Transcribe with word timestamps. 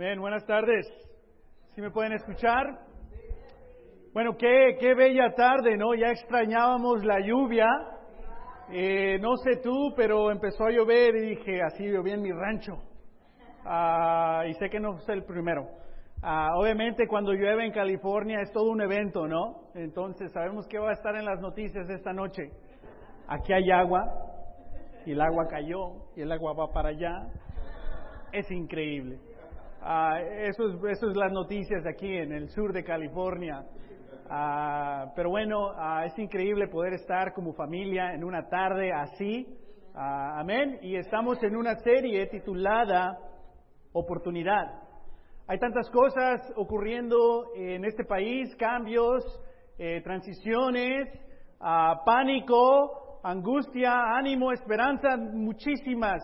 Buenas 0.00 0.46
tardes. 0.46 0.86
¿Sí 1.74 1.82
me 1.82 1.90
pueden 1.90 2.14
escuchar? 2.14 2.64
Bueno, 4.14 4.34
qué, 4.38 4.78
qué 4.80 4.94
bella 4.94 5.34
tarde, 5.34 5.76
¿no? 5.76 5.94
Ya 5.94 6.08
extrañábamos 6.08 7.04
la 7.04 7.20
lluvia. 7.20 7.66
Eh, 8.72 9.18
no 9.20 9.36
sé 9.36 9.56
tú, 9.62 9.92
pero 9.94 10.30
empezó 10.30 10.64
a 10.64 10.70
llover 10.70 11.16
y 11.16 11.36
dije, 11.36 11.60
así 11.62 11.84
lloví 11.84 12.12
en 12.12 12.22
mi 12.22 12.32
rancho. 12.32 12.78
Ah, 13.66 14.44
y 14.48 14.54
sé 14.54 14.70
que 14.70 14.80
no 14.80 14.98
soy 15.00 15.18
el 15.18 15.24
primero. 15.24 15.68
Ah, 16.22 16.48
obviamente 16.56 17.06
cuando 17.06 17.34
llueve 17.34 17.66
en 17.66 17.72
California 17.72 18.40
es 18.40 18.50
todo 18.52 18.70
un 18.70 18.80
evento, 18.80 19.26
¿no? 19.26 19.70
Entonces 19.74 20.32
sabemos 20.32 20.66
que 20.66 20.78
va 20.78 20.88
a 20.88 20.94
estar 20.94 21.14
en 21.14 21.26
las 21.26 21.40
noticias 21.40 21.90
esta 21.90 22.14
noche. 22.14 22.50
Aquí 23.28 23.52
hay 23.52 23.70
agua 23.70 24.02
y 25.04 25.12
el 25.12 25.20
agua 25.20 25.46
cayó 25.46 26.06
y 26.16 26.22
el 26.22 26.32
agua 26.32 26.54
va 26.54 26.72
para 26.72 26.88
allá. 26.88 27.26
Es 28.32 28.50
increíble. 28.50 29.29
Ah, 29.82 30.20
eso, 30.20 30.68
es, 30.68 30.74
eso 30.98 31.10
es 31.10 31.16
las 31.16 31.32
noticias 31.32 31.86
aquí 31.86 32.14
en 32.14 32.32
el 32.32 32.50
sur 32.50 32.70
de 32.72 32.84
California. 32.84 33.64
Ah, 34.28 35.10
pero 35.16 35.30
bueno, 35.30 35.70
ah, 35.74 36.04
es 36.04 36.18
increíble 36.18 36.68
poder 36.68 36.92
estar 36.94 37.32
como 37.32 37.54
familia 37.54 38.12
en 38.12 38.22
una 38.22 38.46
tarde 38.48 38.92
así. 38.92 39.46
amén. 39.94 40.78
Y 40.82 40.96
estamos 40.96 41.42
en 41.42 41.56
una 41.56 41.76
serie 41.76 42.26
titulada 42.26 43.18
Oportunidad. 43.92 44.82
Hay 45.48 45.58
tantas 45.58 45.90
cosas 45.90 46.40
ocurriendo 46.56 47.46
en 47.56 47.84
este 47.84 48.04
país, 48.04 48.54
cambios, 48.56 49.24
eh, 49.78 50.00
transiciones, 50.04 51.08
pánico, 52.04 53.20
angustia, 53.24 54.14
ánimo, 54.16 54.52
esperanza, 54.52 55.16
muchísimas 55.16 56.22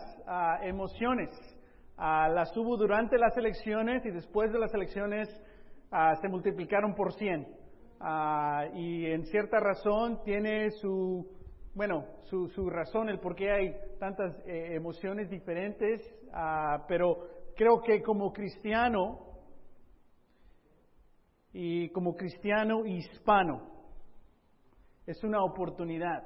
emociones 0.62 1.55
las 1.98 2.56
hubo 2.56 2.76
durante 2.76 3.18
las 3.18 3.36
elecciones 3.36 4.04
y 4.04 4.10
después 4.10 4.52
de 4.52 4.58
las 4.58 4.72
elecciones 4.74 5.28
se 6.20 6.28
multiplicaron 6.28 6.94
por 6.94 7.12
100. 7.14 7.46
y 8.74 9.06
en 9.06 9.24
cierta 9.26 9.58
razón 9.60 10.22
tiene 10.24 10.70
su, 10.72 11.26
bueno, 11.74 12.04
su, 12.24 12.48
su 12.48 12.68
razón 12.68 13.08
el 13.08 13.18
por 13.18 13.34
qué 13.34 13.50
hay 13.50 13.74
tantas 13.98 14.34
eh, 14.46 14.74
emociones 14.74 15.30
diferentes, 15.30 16.02
pero 16.88 17.28
creo 17.56 17.80
que 17.80 18.02
como 18.02 18.32
cristiano 18.32 19.20
y 21.52 21.88
como 21.90 22.14
cristiano 22.14 22.84
hispano 22.84 23.62
es 25.06 25.22
una 25.24 25.42
oportunidad 25.42 26.24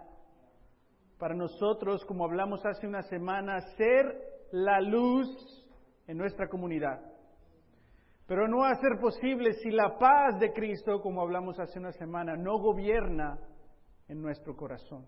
para 1.18 1.34
nosotros, 1.34 2.04
como 2.06 2.24
hablamos 2.24 2.64
hace 2.64 2.86
una 2.86 3.02
semana, 3.02 3.60
ser 3.76 4.39
la 4.52 4.80
luz 4.80 5.28
en 6.06 6.16
nuestra 6.16 6.48
comunidad. 6.48 7.00
Pero 8.26 8.46
no 8.46 8.58
va 8.58 8.70
a 8.70 8.80
ser 8.80 8.98
posible 9.00 9.54
si 9.54 9.70
la 9.70 9.98
paz 9.98 10.38
de 10.38 10.52
Cristo, 10.52 11.00
como 11.00 11.20
hablamos 11.20 11.58
hace 11.58 11.78
una 11.78 11.92
semana, 11.92 12.36
no 12.36 12.58
gobierna 12.58 13.38
en 14.08 14.22
nuestro 14.22 14.56
corazón. 14.56 15.06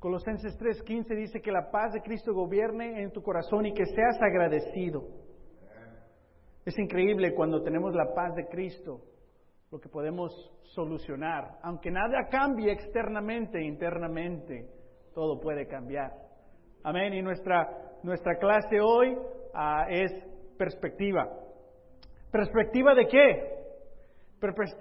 Colosenses 0.00 0.58
3:15 0.58 1.14
dice 1.16 1.40
que 1.40 1.52
la 1.52 1.70
paz 1.70 1.92
de 1.92 2.02
Cristo 2.02 2.34
gobierne 2.34 3.02
en 3.02 3.12
tu 3.12 3.22
corazón 3.22 3.66
y 3.66 3.72
que 3.72 3.86
seas 3.86 4.20
agradecido. 4.20 5.02
Es 6.64 6.78
increíble 6.78 7.34
cuando 7.34 7.62
tenemos 7.62 7.94
la 7.94 8.12
paz 8.14 8.34
de 8.34 8.46
Cristo, 8.48 9.00
lo 9.70 9.78
que 9.78 9.88
podemos 9.88 10.32
solucionar. 10.74 11.58
Aunque 11.62 11.90
nada 11.90 12.28
cambie 12.30 12.72
externamente, 12.72 13.62
internamente, 13.62 14.68
todo 15.14 15.40
puede 15.40 15.66
cambiar. 15.66 16.23
Amén. 16.84 17.14
Y 17.14 17.22
nuestra, 17.22 17.68
nuestra 18.02 18.38
clase 18.38 18.80
hoy 18.80 19.16
Ah, 19.54 19.86
es 19.88 20.12
perspectiva. 20.58 21.28
¿Perspectiva 22.30 22.94
de 22.94 23.06
qué? 23.06 23.54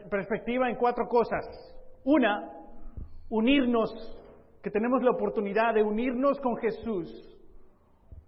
perspectiva 0.10 0.70
en 0.70 0.76
cuatro 0.76 1.08
cosas. 1.08 1.46
Una, 2.04 2.50
unirnos, 3.30 3.94
que 4.62 4.70
tenemos 4.70 5.02
la 5.04 5.12
oportunidad 5.12 5.74
de 5.74 5.84
unirnos 5.84 6.38
con 6.42 6.58
Jesús 6.58 7.10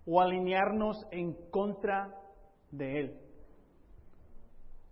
o 0.05 0.21
alinearnos 0.21 0.95
en 1.11 1.33
contra 1.49 2.15
de 2.71 2.99
Él. 3.01 3.19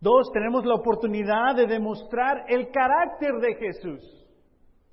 Dos, 0.02 0.30
tenemos 0.34 0.66
la 0.66 0.76
oportunidad 0.76 1.56
de 1.56 1.66
demostrar 1.66 2.44
el 2.50 2.72
carácter 2.72 3.36
de 3.40 3.56
Jesús, 3.56 4.28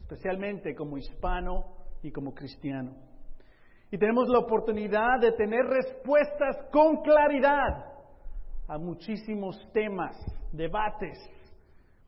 especialmente 0.02 0.76
como 0.76 0.98
hispano 0.98 1.64
y 2.00 2.12
como 2.12 2.32
cristiano. 2.32 3.09
Y 3.90 3.98
tenemos 3.98 4.28
la 4.28 4.38
oportunidad 4.38 5.20
de 5.20 5.32
tener 5.32 5.64
respuestas 5.64 6.56
con 6.70 7.02
claridad 7.02 7.86
a 8.68 8.78
muchísimos 8.78 9.56
temas, 9.72 10.16
debates, 10.52 11.18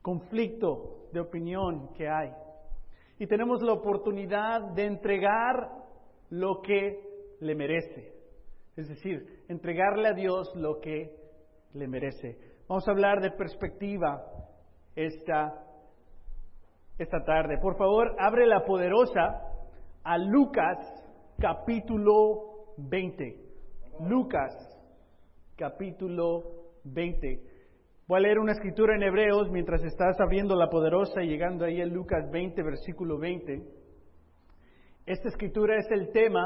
conflicto 0.01 1.09
de 1.11 1.19
opinión 1.19 1.89
que 1.93 2.07
hay. 2.07 2.31
Y 3.19 3.27
tenemos 3.27 3.61
la 3.61 3.73
oportunidad 3.73 4.61
de 4.73 4.85
entregar 4.85 5.69
lo 6.29 6.61
que 6.61 7.35
le 7.41 7.53
merece. 7.53 8.13
Es 8.77 8.87
decir, 8.87 9.43
entregarle 9.49 10.07
a 10.07 10.13
Dios 10.13 10.51
lo 10.55 10.79
que 10.79 11.15
le 11.73 11.87
merece. 11.87 12.37
Vamos 12.67 12.87
a 12.87 12.91
hablar 12.91 13.19
de 13.19 13.31
perspectiva 13.31 14.23
esta, 14.95 15.65
esta 16.97 17.23
tarde. 17.25 17.57
Por 17.61 17.77
favor, 17.77 18.15
abre 18.19 18.47
la 18.47 18.63
poderosa 18.63 19.41
a 20.03 20.17
Lucas 20.17 21.02
capítulo 21.39 22.75
20. 22.77 23.37
Lucas, 24.07 24.51
capítulo 25.55 26.43
20. 26.83 27.41
Voy 28.07 28.17
a 28.17 28.21
leer 28.21 28.39
una 28.39 28.51
escritura 28.53 28.95
en 28.95 29.03
Hebreos 29.03 29.49
mientras 29.51 29.83
estás 29.83 30.19
abriendo 30.19 30.55
la 30.55 30.69
poderosa 30.69 31.23
y 31.23 31.27
llegando 31.27 31.65
ahí 31.65 31.81
en 31.81 31.93
Lucas 31.93 32.29
20, 32.31 32.61
versículo 32.63 33.17
20. 33.17 33.61
Esta 35.05 35.29
escritura 35.29 35.77
es 35.77 35.89
el 35.91 36.11
tema 36.11 36.45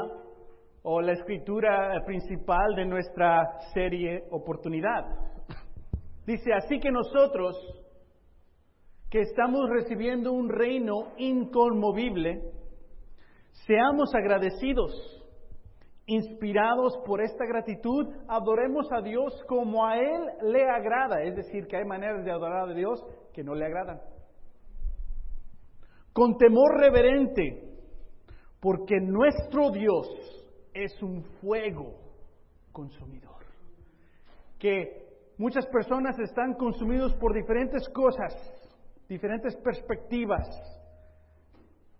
o 0.82 1.00
la 1.00 1.12
escritura 1.12 2.02
principal 2.04 2.74
de 2.76 2.86
nuestra 2.86 3.60
serie 3.74 4.24
Oportunidad. 4.30 5.04
Dice, 6.26 6.52
así 6.52 6.78
que 6.78 6.90
nosotros, 6.90 7.56
que 9.10 9.20
estamos 9.20 9.68
recibiendo 9.70 10.32
un 10.32 10.48
reino 10.48 11.12
inconmovible, 11.16 12.57
Seamos 13.66 14.14
agradecidos. 14.14 14.92
Inspirados 16.06 16.96
por 17.04 17.20
esta 17.20 17.44
gratitud, 17.44 18.06
adoremos 18.28 18.90
a 18.92 19.02
Dios 19.02 19.42
como 19.46 19.84
a 19.84 19.98
Él 19.98 20.22
le 20.42 20.64
agrada. 20.64 21.22
Es 21.22 21.36
decir, 21.36 21.66
que 21.66 21.76
hay 21.76 21.84
maneras 21.84 22.24
de 22.24 22.30
adorar 22.30 22.70
a 22.70 22.74
Dios 22.74 23.04
que 23.34 23.44
no 23.44 23.54
le 23.54 23.66
agradan. 23.66 24.00
Con 26.14 26.38
temor 26.38 26.80
reverente, 26.80 27.62
porque 28.58 28.96
nuestro 29.00 29.70
Dios 29.70 30.08
es 30.72 31.02
un 31.02 31.22
fuego 31.42 31.94
consumidor. 32.72 33.44
Que 34.58 35.34
muchas 35.36 35.66
personas 35.66 36.18
están 36.18 36.54
consumidos 36.54 37.14
por 37.16 37.34
diferentes 37.34 37.86
cosas, 37.90 38.34
diferentes 39.08 39.54
perspectivas, 39.56 40.46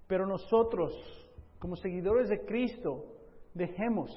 pero 0.06 0.26
nosotros 0.26 1.27
como 1.58 1.76
seguidores 1.76 2.28
de 2.28 2.44
Cristo, 2.44 3.04
dejemos 3.54 4.10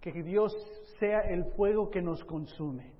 que 0.00 0.12
Dios 0.22 0.52
sea 0.98 1.20
el 1.20 1.44
fuego 1.56 1.90
que 1.90 2.02
nos 2.02 2.24
consume. 2.24 2.92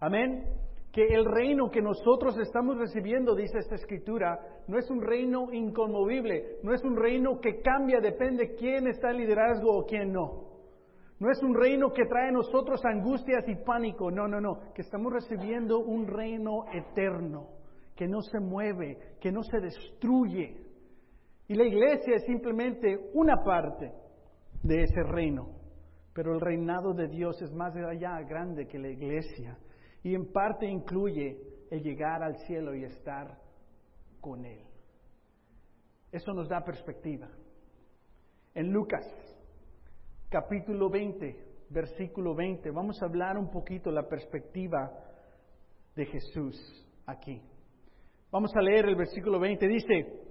Amén. 0.00 0.44
Que 0.92 1.06
el 1.06 1.24
reino 1.24 1.70
que 1.70 1.80
nosotros 1.80 2.36
estamos 2.38 2.76
recibiendo, 2.76 3.36
dice 3.36 3.58
esta 3.58 3.76
escritura, 3.76 4.40
no 4.66 4.76
es 4.76 4.90
un 4.90 5.00
reino 5.00 5.52
inconmovible, 5.52 6.58
no 6.64 6.74
es 6.74 6.82
un 6.82 6.96
reino 6.96 7.40
que 7.40 7.60
cambia, 7.60 8.00
depende 8.00 8.56
quién 8.56 8.88
está 8.88 9.10
en 9.10 9.18
liderazgo 9.18 9.70
o 9.70 9.86
quién 9.86 10.12
no. 10.12 10.50
No 11.20 11.30
es 11.30 11.40
un 11.42 11.54
reino 11.54 11.92
que 11.92 12.06
trae 12.06 12.28
a 12.28 12.32
nosotros 12.32 12.80
angustias 12.84 13.44
y 13.46 13.54
pánico, 13.56 14.10
no, 14.10 14.26
no, 14.26 14.40
no, 14.40 14.72
que 14.74 14.82
estamos 14.82 15.12
recibiendo 15.12 15.78
un 15.78 16.08
reino 16.08 16.64
eterno, 16.72 17.46
que 17.94 18.08
no 18.08 18.22
se 18.22 18.40
mueve, 18.40 18.96
que 19.20 19.30
no 19.30 19.42
se 19.44 19.60
destruye, 19.60 20.56
y 21.50 21.54
la 21.56 21.64
iglesia 21.64 22.14
es 22.14 22.22
simplemente 22.26 23.10
una 23.12 23.42
parte 23.42 23.92
de 24.62 24.84
ese 24.84 25.02
reino. 25.02 25.48
Pero 26.14 26.32
el 26.32 26.40
reinado 26.40 26.94
de 26.94 27.08
Dios 27.08 27.42
es 27.42 27.52
más 27.52 27.74
allá 27.74 28.20
grande 28.22 28.68
que 28.68 28.78
la 28.78 28.88
iglesia. 28.88 29.58
Y 30.04 30.14
en 30.14 30.30
parte 30.30 30.66
incluye 30.66 31.40
el 31.68 31.82
llegar 31.82 32.22
al 32.22 32.36
cielo 32.46 32.72
y 32.76 32.84
estar 32.84 33.36
con 34.20 34.44
Él. 34.44 34.60
Eso 36.12 36.32
nos 36.34 36.48
da 36.48 36.62
perspectiva. 36.62 37.28
En 38.54 38.70
Lucas, 38.70 39.04
capítulo 40.28 40.88
20, 40.88 41.36
versículo 41.68 42.32
20, 42.32 42.70
vamos 42.70 43.02
a 43.02 43.06
hablar 43.06 43.36
un 43.36 43.50
poquito 43.50 43.90
la 43.90 44.06
perspectiva 44.06 44.88
de 45.96 46.06
Jesús 46.06 46.86
aquí. 47.06 47.42
Vamos 48.30 48.52
a 48.54 48.62
leer 48.62 48.86
el 48.86 48.94
versículo 48.94 49.40
20. 49.40 49.66
Dice, 49.66 50.29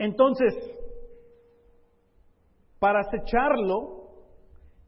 entonces, 0.00 0.54
para 2.78 3.00
acecharlo, 3.00 4.14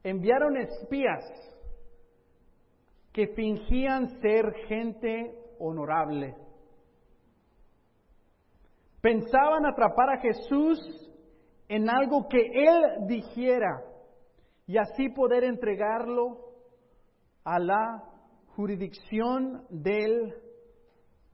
enviaron 0.03 0.57
espías 0.57 1.23
que 3.13 3.29
fingían 3.35 4.09
ser 4.23 4.55
gente 4.69 5.35
honorable. 5.59 6.35
Pensaban 9.03 9.67
atrapar 9.67 10.17
a 10.17 10.21
Jesús 10.23 10.79
en 11.69 11.91
algo 11.91 12.27
que 12.27 12.41
Él 12.41 13.07
dijera 13.07 13.85
y 14.67 14.79
así 14.79 15.11
poder 15.11 15.45
entregarlo 15.45 16.39
a 17.45 17.59
la 17.59 18.03
jurisdicción 18.57 19.67
del 19.69 20.33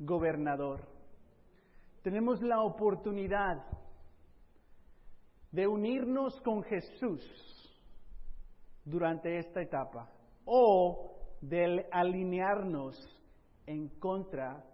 gobernador. 0.00 0.97
Tenemos 2.08 2.40
la 2.40 2.62
oportunidad 2.62 3.66
de 5.52 5.66
unirnos 5.66 6.40
con 6.40 6.62
Jesús 6.62 7.20
durante 8.82 9.36
esta 9.36 9.60
etapa 9.60 10.10
o 10.46 11.18
de 11.42 11.86
alinearnos 11.92 12.96
en 13.66 13.90
contra 14.00 14.64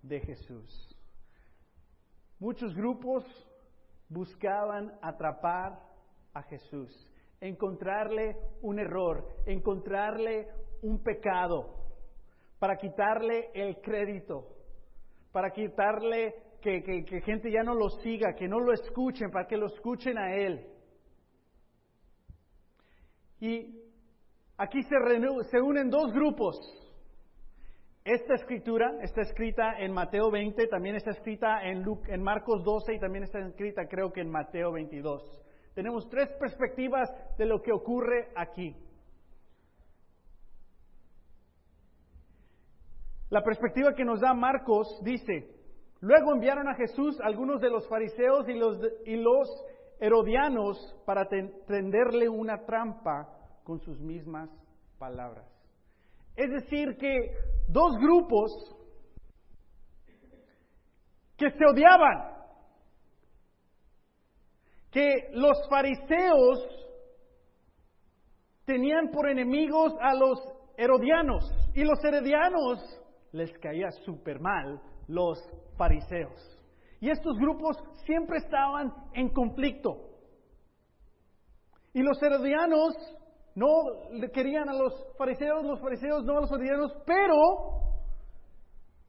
de 0.00 0.20
Jesús. 0.20 0.98
Muchos 2.38 2.74
grupos 2.74 3.26
buscaban 4.08 4.98
atrapar 5.02 5.78
a 6.32 6.42
Jesús, 6.44 6.90
encontrarle 7.42 8.38
un 8.62 8.78
error, 8.78 9.28
encontrarle 9.44 10.48
un 10.80 11.02
pecado, 11.02 11.74
para 12.58 12.78
quitarle 12.78 13.50
el 13.52 13.82
crédito, 13.82 14.48
para 15.30 15.50
quitarle 15.50 16.48
que, 16.60 17.22
gente 17.24 17.50
ya 17.50 17.62
no 17.62 17.74
lo 17.74 17.90
siga, 17.90 18.34
que 18.34 18.48
no 18.48 18.60
lo 18.60 18.72
escuchen, 18.72 19.30
para 19.30 19.46
que 19.46 19.56
lo 19.56 19.66
escuchen 19.66 20.18
a 20.18 20.34
Él. 20.34 20.66
Y 23.40 23.80
aquí 24.56 24.82
se, 24.82 25.60
unen 25.60 25.90
dos 25.90 26.12
grupos. 26.12 26.56
Esta 28.04 28.34
escritura 28.34 28.98
está 29.02 29.22
escrita 29.22 29.78
en 29.78 29.92
Mateo 29.92 30.30
20, 30.30 30.66
también 30.68 30.96
está 30.96 31.10
escrita 31.10 31.62
en, 31.64 31.84
en 32.08 32.22
Marcos 32.22 32.64
12 32.64 32.94
y 32.94 32.98
también 32.98 33.24
está 33.24 33.38
escrita 33.40 33.86
creo 33.88 34.12
que 34.12 34.20
en 34.20 34.30
Mateo 34.30 34.72
22. 34.72 35.22
Tenemos 35.74 36.08
tres 36.08 36.28
perspectivas 36.38 37.08
de 37.38 37.46
lo 37.46 37.62
que 37.62 37.72
ocurre 37.72 38.28
aquí. 38.34 38.76
La 43.30 43.44
perspectiva 43.44 43.94
que 43.94 44.04
nos 44.04 44.20
da 44.20 44.34
Marcos 44.34 45.00
dice, 45.04 45.59
luego 46.00 46.32
enviaron 46.32 46.68
a 46.68 46.74
Jesús 46.74 47.18
algunos 47.22 47.60
de 47.60 47.70
los 47.70 47.86
fariseos 47.88 48.48
y 48.48 49.16
los, 49.16 49.48
herodianos 50.02 50.96
para 51.04 51.28
tenderle 51.28 52.26
una 52.26 52.64
trampa 52.64 53.28
con 53.64 53.80
sus 53.80 54.00
mismas 54.00 54.48
palabras. 54.98 55.46
Es 56.34 56.50
decir, 56.50 56.96
que 56.96 57.34
dos 57.68 57.98
grupos 57.98 58.50
que 61.36 61.50
se 61.50 61.66
odiaban, 61.66 62.34
que 64.90 65.28
los 65.34 65.56
fariseos 65.68 66.58
tenían 68.64 69.10
por 69.10 69.28
enemigos 69.28 69.92
a 70.00 70.14
los 70.14 70.38
herodianos 70.78 71.44
y 71.74 71.84
los 71.84 72.02
herodianos 72.02 72.78
les 73.32 73.52
caía 73.58 73.90
súper 74.04 74.40
mal 74.40 74.80
los 75.08 75.38
Y 77.00 77.10
estos 77.10 77.38
grupos 77.38 77.76
siempre 78.04 78.38
estaban 78.38 78.92
en 79.14 79.30
conflicto. 79.30 79.96
Y 81.94 82.02
los 82.02 82.22
herodianos 82.22 82.94
no 83.54 83.68
querían 84.32 84.68
a 84.68 84.74
los 84.74 84.92
fariseos, 85.16 85.64
los 85.64 85.80
fariseos 85.80 86.24
no 86.24 86.38
a 86.38 86.40
los 86.42 86.50
herodianos, 86.52 86.92
pero 87.06 87.80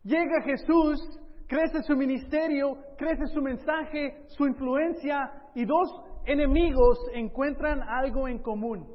llega 0.03 0.41
Jesús, 0.43 0.99
crece 1.47 1.83
su 1.83 1.95
ministerio, 1.95 2.77
crece 2.97 3.27
su 3.27 3.41
mensaje, 3.41 4.25
su 4.29 4.47
influencia, 4.47 5.49
y 5.53 5.65
dos 5.65 5.89
enemigos 6.25 6.97
encuentran 7.13 7.81
algo 7.81 8.27
en 8.27 8.39
común. 8.39 8.87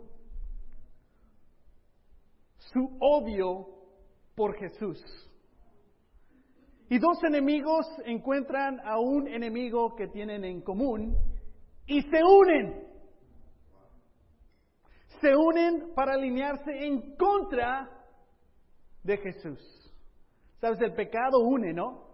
Su 2.58 2.96
odio 3.00 3.66
por 4.34 4.56
Jesús. 4.56 5.02
Y 6.88 6.98
dos 6.98 7.22
enemigos 7.24 7.86
encuentran 8.04 8.80
a 8.84 8.98
un 9.00 9.26
enemigo 9.26 9.96
que 9.96 10.06
tienen 10.08 10.44
en 10.44 10.60
común 10.62 11.16
y 11.86 12.02
se 12.02 12.22
unen. 12.22 12.86
Se 15.20 15.34
unen 15.34 15.92
para 15.94 16.12
alinearse 16.12 16.86
en 16.86 17.16
contra 17.16 17.90
de 19.02 19.16
Jesús. 19.16 19.60
Sabes, 20.60 20.80
el 20.80 20.94
pecado 20.94 21.40
une, 21.40 21.72
¿no? 21.72 22.06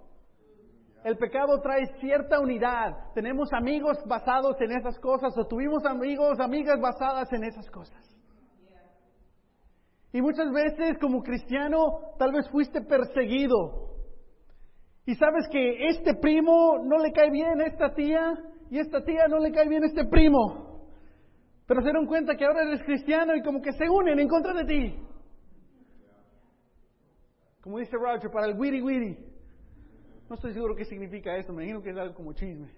El 1.04 1.18
pecado 1.18 1.60
trae 1.60 1.84
cierta 2.00 2.40
unidad. 2.40 3.12
Tenemos 3.14 3.52
amigos 3.52 3.98
basados 4.06 4.56
en 4.60 4.72
esas 4.72 4.98
cosas 5.00 5.36
o 5.36 5.46
tuvimos 5.46 5.84
amigos, 5.84 6.38
amigas 6.38 6.80
basadas 6.80 7.30
en 7.32 7.44
esas 7.44 7.68
cosas. 7.70 8.08
Y 10.12 10.20
muchas 10.20 10.50
veces 10.52 10.98
como 11.00 11.22
cristiano 11.22 12.14
tal 12.18 12.32
vez 12.32 12.48
fuiste 12.50 12.82
perseguido. 12.82 13.91
Y 15.04 15.14
sabes 15.16 15.48
que 15.50 15.88
este 15.88 16.14
primo 16.14 16.78
no 16.84 16.98
le 16.98 17.12
cae 17.12 17.30
bien 17.30 17.60
a 17.60 17.66
esta 17.66 17.94
tía 17.94 18.34
y 18.70 18.78
esta 18.78 19.04
tía 19.04 19.26
no 19.28 19.38
le 19.38 19.50
cae 19.50 19.68
bien 19.68 19.82
a 19.82 19.88
este 19.88 20.04
primo. 20.04 20.88
Pero 21.66 21.82
se 21.82 21.92
dan 21.92 22.06
cuenta 22.06 22.36
que 22.36 22.44
ahora 22.44 22.62
eres 22.62 22.82
cristiano 22.84 23.34
y 23.34 23.42
como 23.42 23.60
que 23.60 23.72
se 23.72 23.88
unen 23.88 24.18
en 24.20 24.28
contra 24.28 24.52
de 24.54 24.64
ti. 24.64 24.96
Como 27.62 27.78
dice 27.78 27.96
Roger, 27.96 28.30
para 28.30 28.46
el 28.46 28.58
witty 28.58 28.80
witty. 28.80 29.16
No 30.28 30.36
estoy 30.36 30.52
seguro 30.52 30.74
qué 30.74 30.84
significa 30.84 31.36
esto, 31.36 31.52
me 31.52 31.64
imagino 31.64 31.82
que 31.82 31.90
es 31.90 31.96
algo 31.96 32.14
como 32.14 32.32
chisme. 32.32 32.70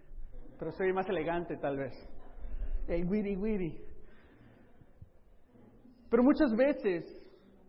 Pero 0.58 0.72
soy 0.72 0.92
más 0.92 1.08
elegante 1.08 1.56
tal 1.56 1.76
vez. 1.76 1.92
El 2.88 3.06
witty 3.06 3.36
witty. 3.36 3.78
Pero 6.10 6.22
muchas 6.22 6.54
veces 6.54 7.23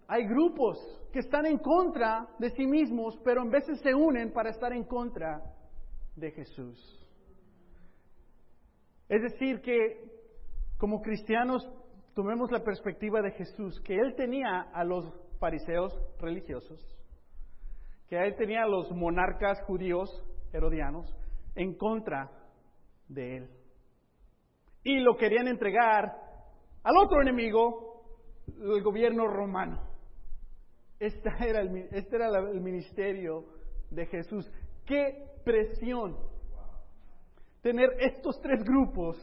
hay 0.07 0.27
grupos 0.27 0.77
que 1.11 1.19
están 1.19 1.45
en 1.45 1.57
contra 1.57 2.27
de 2.39 2.49
sí 2.51 2.65
mismos, 2.65 3.17
pero 3.23 3.41
en 3.41 3.49
veces 3.49 3.79
se 3.81 3.93
unen 3.93 4.31
para 4.31 4.49
estar 4.49 4.73
en 4.73 4.83
contra 4.83 5.41
de 6.15 6.31
Jesús. 6.31 7.07
Es 9.07 9.21
decir, 9.21 9.61
que 9.61 10.15
como 10.77 11.01
cristianos 11.01 11.67
tomemos 12.13 12.51
la 12.51 12.63
perspectiva 12.63 13.21
de 13.21 13.31
Jesús, 13.31 13.79
que 13.81 13.95
Él 13.95 14.15
tenía 14.15 14.61
a 14.73 14.83
los 14.83 15.05
fariseos 15.39 15.93
religiosos, 16.19 16.79
que 18.07 18.17
Él 18.17 18.35
tenía 18.35 18.63
a 18.63 18.67
los 18.67 18.91
monarcas 18.91 19.61
judíos 19.63 20.09
herodianos 20.53 21.13
en 21.55 21.75
contra 21.77 22.29
de 23.07 23.37
Él. 23.37 23.49
Y 24.83 24.99
lo 24.99 25.17
querían 25.17 25.47
entregar 25.47 26.13
al 26.83 26.97
otro 26.97 27.21
enemigo, 27.21 28.03
el 28.47 28.83
gobierno 28.83 29.27
romano. 29.27 29.94
Este 31.05 31.29
era, 31.39 31.61
el, 31.61 31.87
este 31.91 32.15
era 32.15 32.29
el 32.39 32.61
ministerio 32.61 33.45
de 33.91 34.07
Jesús. 34.07 34.51
¡Qué 34.87 35.23
presión! 35.43 36.17
Tener 37.61 37.89
estos 37.99 38.41
tres 38.41 38.63
grupos 38.63 39.15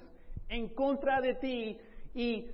en 0.48 0.68
contra 0.74 1.20
de 1.20 1.34
ti 1.34 1.78
y 2.14 2.46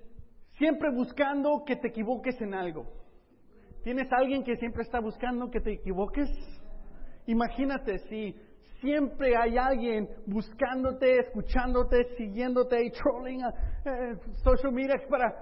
siempre 0.56 0.90
buscando 0.90 1.62
que 1.66 1.76
te 1.76 1.88
equivoques 1.88 2.40
en 2.40 2.54
algo. 2.54 2.86
¿Tienes 3.82 4.10
alguien 4.12 4.42
que 4.44 4.56
siempre 4.56 4.82
está 4.82 4.98
buscando 4.98 5.50
que 5.50 5.60
te 5.60 5.72
equivoques? 5.72 6.30
Imagínate 7.26 7.98
si 8.08 8.34
siempre 8.80 9.36
hay 9.36 9.58
alguien 9.58 10.08
buscándote, 10.24 11.18
escuchándote, 11.18 12.16
siguiéndote 12.16 12.82
y 12.82 12.90
trolling 12.92 13.42
eh, 13.42 14.16
social 14.42 14.72
media 14.72 14.94
para 15.10 15.34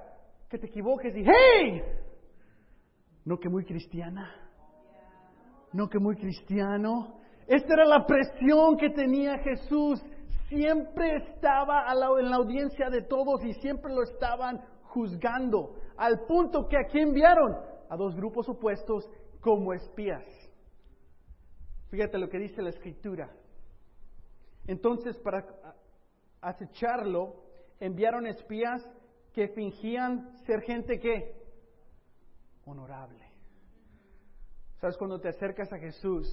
que 0.48 0.58
te 0.58 0.66
equivoques 0.66 1.14
y 1.16 1.24
¡Hey! 1.24 1.82
No 3.26 3.38
que 3.38 3.48
muy 3.48 3.64
cristiana. 3.64 4.32
No 5.72 5.88
que 5.88 5.98
muy 5.98 6.14
cristiano. 6.14 7.18
Esta 7.48 7.74
era 7.74 7.84
la 7.84 8.06
presión 8.06 8.76
que 8.76 8.90
tenía 8.90 9.38
Jesús. 9.38 10.00
Siempre 10.48 11.16
estaba 11.16 11.86
en 11.90 12.30
la 12.30 12.36
audiencia 12.36 12.88
de 12.88 13.02
todos 13.02 13.44
y 13.44 13.52
siempre 13.54 13.92
lo 13.92 14.04
estaban 14.04 14.64
juzgando. 14.84 15.74
Al 15.96 16.20
punto 16.26 16.68
que 16.68 16.78
aquí 16.78 17.00
enviaron 17.00 17.56
a 17.90 17.96
dos 17.96 18.14
grupos 18.14 18.48
opuestos 18.48 19.10
como 19.40 19.72
espías. 19.74 20.24
Fíjate 21.90 22.18
lo 22.18 22.28
que 22.28 22.38
dice 22.38 22.62
la 22.62 22.70
escritura. 22.70 23.28
Entonces, 24.68 25.18
para 25.18 25.44
acecharlo, 26.40 27.42
enviaron 27.80 28.28
espías 28.28 28.88
que 29.32 29.48
fingían 29.48 30.30
ser 30.46 30.60
gente 30.62 31.00
que 31.00 31.45
honorable. 32.66 33.24
¿Sabes? 34.80 34.96
Cuando 34.98 35.18
te 35.18 35.28
acercas 35.28 35.72
a 35.72 35.78
Jesús, 35.78 36.28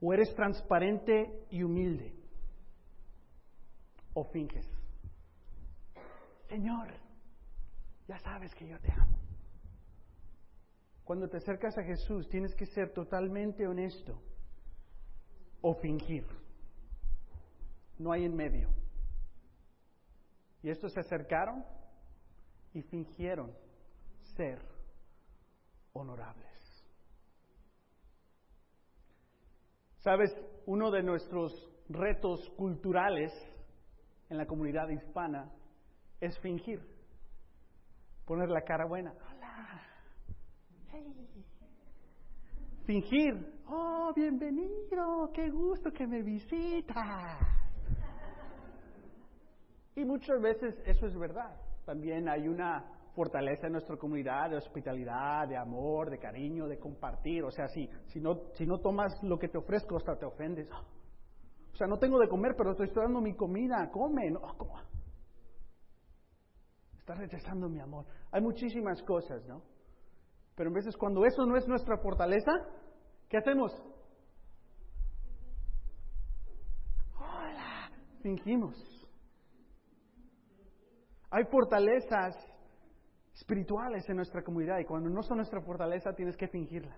o 0.00 0.12
eres 0.12 0.34
transparente 0.34 1.46
y 1.50 1.62
humilde, 1.62 2.14
o 4.12 4.24
finges. 4.24 4.66
Señor, 6.48 6.88
ya 8.06 8.18
sabes 8.18 8.54
que 8.54 8.68
yo 8.68 8.78
te 8.78 8.92
amo. 8.92 9.18
Cuando 11.04 11.28
te 11.28 11.38
acercas 11.38 11.76
a 11.78 11.82
Jesús 11.82 12.28
tienes 12.28 12.54
que 12.54 12.66
ser 12.66 12.92
totalmente 12.92 13.66
honesto 13.66 14.20
o 15.60 15.74
fingir. 15.74 16.26
No 17.98 18.12
hay 18.12 18.24
en 18.24 18.34
medio. 18.34 18.68
Y 20.62 20.70
estos 20.70 20.92
se 20.92 21.00
acercaron 21.00 21.64
y 22.74 22.82
fingieron 22.82 23.52
ser 24.36 24.58
honorables. 25.92 26.46
Sabes, 29.98 30.30
uno 30.66 30.90
de 30.90 31.02
nuestros 31.02 31.52
retos 31.88 32.48
culturales 32.56 33.32
en 34.28 34.36
la 34.36 34.46
comunidad 34.46 34.88
hispana 34.88 35.50
es 36.20 36.38
fingir, 36.40 36.80
poner 38.24 38.48
la 38.48 38.62
cara 38.62 38.86
buena. 38.86 39.12
Hola. 39.12 39.82
Fingir. 42.84 43.52
Oh, 43.68 44.12
bienvenido, 44.14 45.30
qué 45.34 45.50
gusto 45.50 45.90
que 45.90 46.06
me 46.06 46.22
visitas. 46.22 47.65
Y 49.96 50.04
muchas 50.04 50.40
veces 50.40 50.78
eso 50.84 51.06
es 51.06 51.18
verdad. 51.18 51.56
También 51.86 52.28
hay 52.28 52.46
una 52.46 52.84
fortaleza 53.14 53.66
en 53.66 53.72
nuestra 53.72 53.96
comunidad 53.96 54.50
de 54.50 54.58
hospitalidad, 54.58 55.48
de 55.48 55.56
amor, 55.56 56.10
de 56.10 56.18
cariño, 56.18 56.68
de 56.68 56.78
compartir. 56.78 57.42
O 57.42 57.50
sea, 57.50 57.66
si, 57.68 57.88
si, 58.08 58.20
no, 58.20 58.42
si 58.52 58.66
no 58.66 58.78
tomas 58.78 59.10
lo 59.22 59.38
que 59.38 59.48
te 59.48 59.56
ofrezco, 59.56 59.96
hasta 59.96 60.18
te 60.18 60.26
ofendes. 60.26 60.70
O 60.70 61.76
sea, 61.76 61.86
no 61.86 61.98
tengo 61.98 62.18
de 62.18 62.28
comer, 62.28 62.54
pero 62.56 62.72
estoy 62.72 62.88
dando 62.94 63.22
mi 63.22 63.34
comida, 63.34 63.90
come. 63.90 64.30
No, 64.30 64.40
¿cómo? 64.58 64.78
Estás 66.98 67.18
rechazando 67.18 67.66
mi 67.68 67.80
amor. 67.80 68.04
Hay 68.32 68.42
muchísimas 68.42 69.02
cosas, 69.02 69.46
¿no? 69.46 69.62
Pero 70.56 70.68
en 70.68 70.74
veces 70.74 70.94
cuando 70.96 71.24
eso 71.24 71.46
no 71.46 71.56
es 71.56 71.66
nuestra 71.66 71.96
fortaleza, 71.98 72.52
¿qué 73.30 73.38
hacemos? 73.38 73.72
Hola, 77.18 77.90
fingimos. 78.22 78.95
Hay 81.36 81.44
fortalezas 81.50 82.34
espirituales 83.34 84.08
en 84.08 84.16
nuestra 84.16 84.42
comunidad 84.42 84.78
y 84.78 84.86
cuando 84.86 85.10
no 85.10 85.22
son 85.22 85.36
nuestra 85.36 85.60
fortaleza 85.60 86.14
tienes 86.14 86.34
que 86.34 86.48
fingirla. 86.48 86.96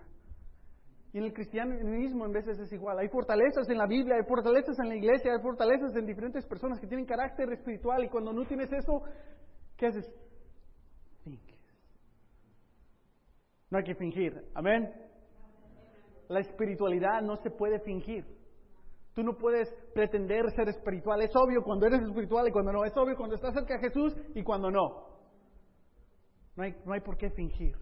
Y 1.11 1.17
en 1.17 1.25
el 1.25 1.33
cristianismo 1.33 2.25
en 2.25 2.31
veces 2.31 2.57
es 2.57 2.71
igual. 2.71 2.97
Hay 2.99 3.09
fortalezas 3.09 3.69
en 3.69 3.77
la 3.77 3.85
Biblia, 3.85 4.15
hay 4.15 4.23
fortalezas 4.23 4.79
en 4.79 4.87
la 4.87 4.95
iglesia, 4.95 5.33
hay 5.33 5.41
fortalezas 5.41 5.93
en 5.93 6.05
diferentes 6.05 6.45
personas 6.45 6.79
que 6.79 6.87
tienen 6.87 7.05
carácter 7.05 7.51
espiritual 7.51 8.05
y 8.05 8.07
cuando 8.07 8.31
no 8.31 8.45
tienes 8.45 8.71
eso, 8.71 9.03
¿qué 9.75 9.87
haces? 9.87 10.09
Finges. 11.25 11.59
No 13.69 13.79
hay 13.79 13.83
que 13.83 13.95
fingir. 13.95 14.41
Amén. 14.53 14.89
La 16.29 16.39
espiritualidad 16.39 17.21
no 17.23 17.35
se 17.35 17.51
puede 17.51 17.81
fingir. 17.81 18.38
Tú 19.19 19.25
no 19.25 19.37
puedes 19.37 19.69
pretender 19.93 20.49
ser 20.51 20.69
espiritual. 20.69 21.21
Es 21.21 21.35
obvio 21.35 21.61
cuando 21.61 21.85
eres 21.85 22.01
espiritual 22.03 22.47
y 22.47 22.51
cuando 22.53 22.71
no. 22.71 22.85
Es 22.85 22.95
obvio 22.95 23.17
cuando 23.17 23.35
estás 23.35 23.53
cerca 23.53 23.73
de 23.73 23.81
Jesús 23.81 24.15
y 24.33 24.43
cuando 24.43 24.71
no. 24.71 25.09
No 26.55 26.63
hay, 26.63 26.73
no 26.85 26.93
hay 26.93 27.01
por 27.01 27.17
qué 27.17 27.29
fingir. 27.29 27.75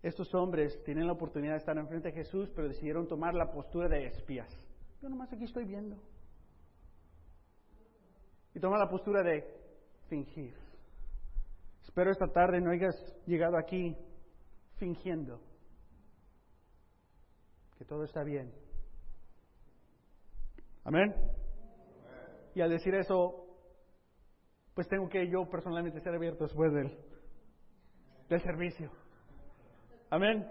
Estos 0.00 0.32
hombres 0.32 0.80
tienen 0.84 1.08
la 1.08 1.14
oportunidad 1.14 1.54
de 1.54 1.58
estar 1.58 1.76
enfrente 1.76 2.12
de 2.12 2.14
Jesús, 2.14 2.52
pero 2.54 2.68
decidieron 2.68 3.08
tomar 3.08 3.34
la 3.34 3.50
postura 3.50 3.88
de 3.88 4.06
espías. 4.06 4.48
Yo 5.02 5.08
nomás 5.08 5.32
aquí 5.32 5.42
estoy 5.42 5.64
viendo. 5.64 5.96
Y 8.54 8.60
tomar 8.60 8.78
la 8.78 8.88
postura 8.88 9.24
de 9.24 9.44
fingir. 10.08 10.54
Espero 11.82 12.12
esta 12.12 12.28
tarde 12.28 12.60
no 12.60 12.70
hayas 12.70 12.94
llegado 13.26 13.58
aquí 13.58 13.96
fingiendo 14.76 15.40
que 17.76 17.84
todo 17.84 18.04
está 18.04 18.22
bien. 18.22 18.69
Amén. 20.84 21.14
Y 22.54 22.60
al 22.60 22.70
decir 22.70 22.94
eso, 22.94 23.46
pues 24.74 24.88
tengo 24.88 25.08
que 25.08 25.28
yo 25.28 25.48
personalmente 25.48 26.00
ser 26.00 26.14
abierto 26.14 26.44
después 26.44 26.72
del, 26.72 26.96
del 28.28 28.40
servicio. 28.42 28.90
Amén. 30.10 30.46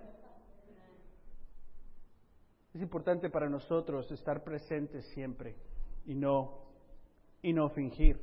Es 2.74 2.82
importante 2.82 3.30
para 3.30 3.50
nosotros 3.50 4.12
estar 4.12 4.44
presentes 4.44 5.06
siempre 5.14 5.56
y 6.06 6.16
no 6.16 6.70
y 7.42 7.54
no 7.54 7.70
fingir. 7.70 8.20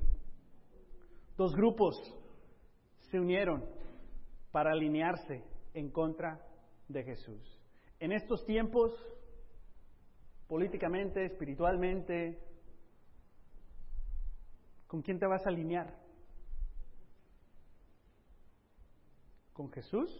Dos 1.36 1.54
grupos 1.54 1.96
se 3.10 3.18
unieron 3.18 3.64
para 4.52 4.72
alinearse 4.72 5.44
en 5.74 5.90
contra 5.90 6.40
de 6.88 7.02
Jesús. 7.02 7.60
En 7.98 8.12
estos 8.12 8.44
tiempos 8.44 8.92
políticamente, 10.48 11.24
espiritualmente, 11.24 12.38
¿con 14.86 15.02
quién 15.02 15.18
te 15.18 15.26
vas 15.26 15.44
a 15.44 15.48
alinear? 15.48 15.94
¿Con 19.52 19.70
Jesús? 19.72 20.10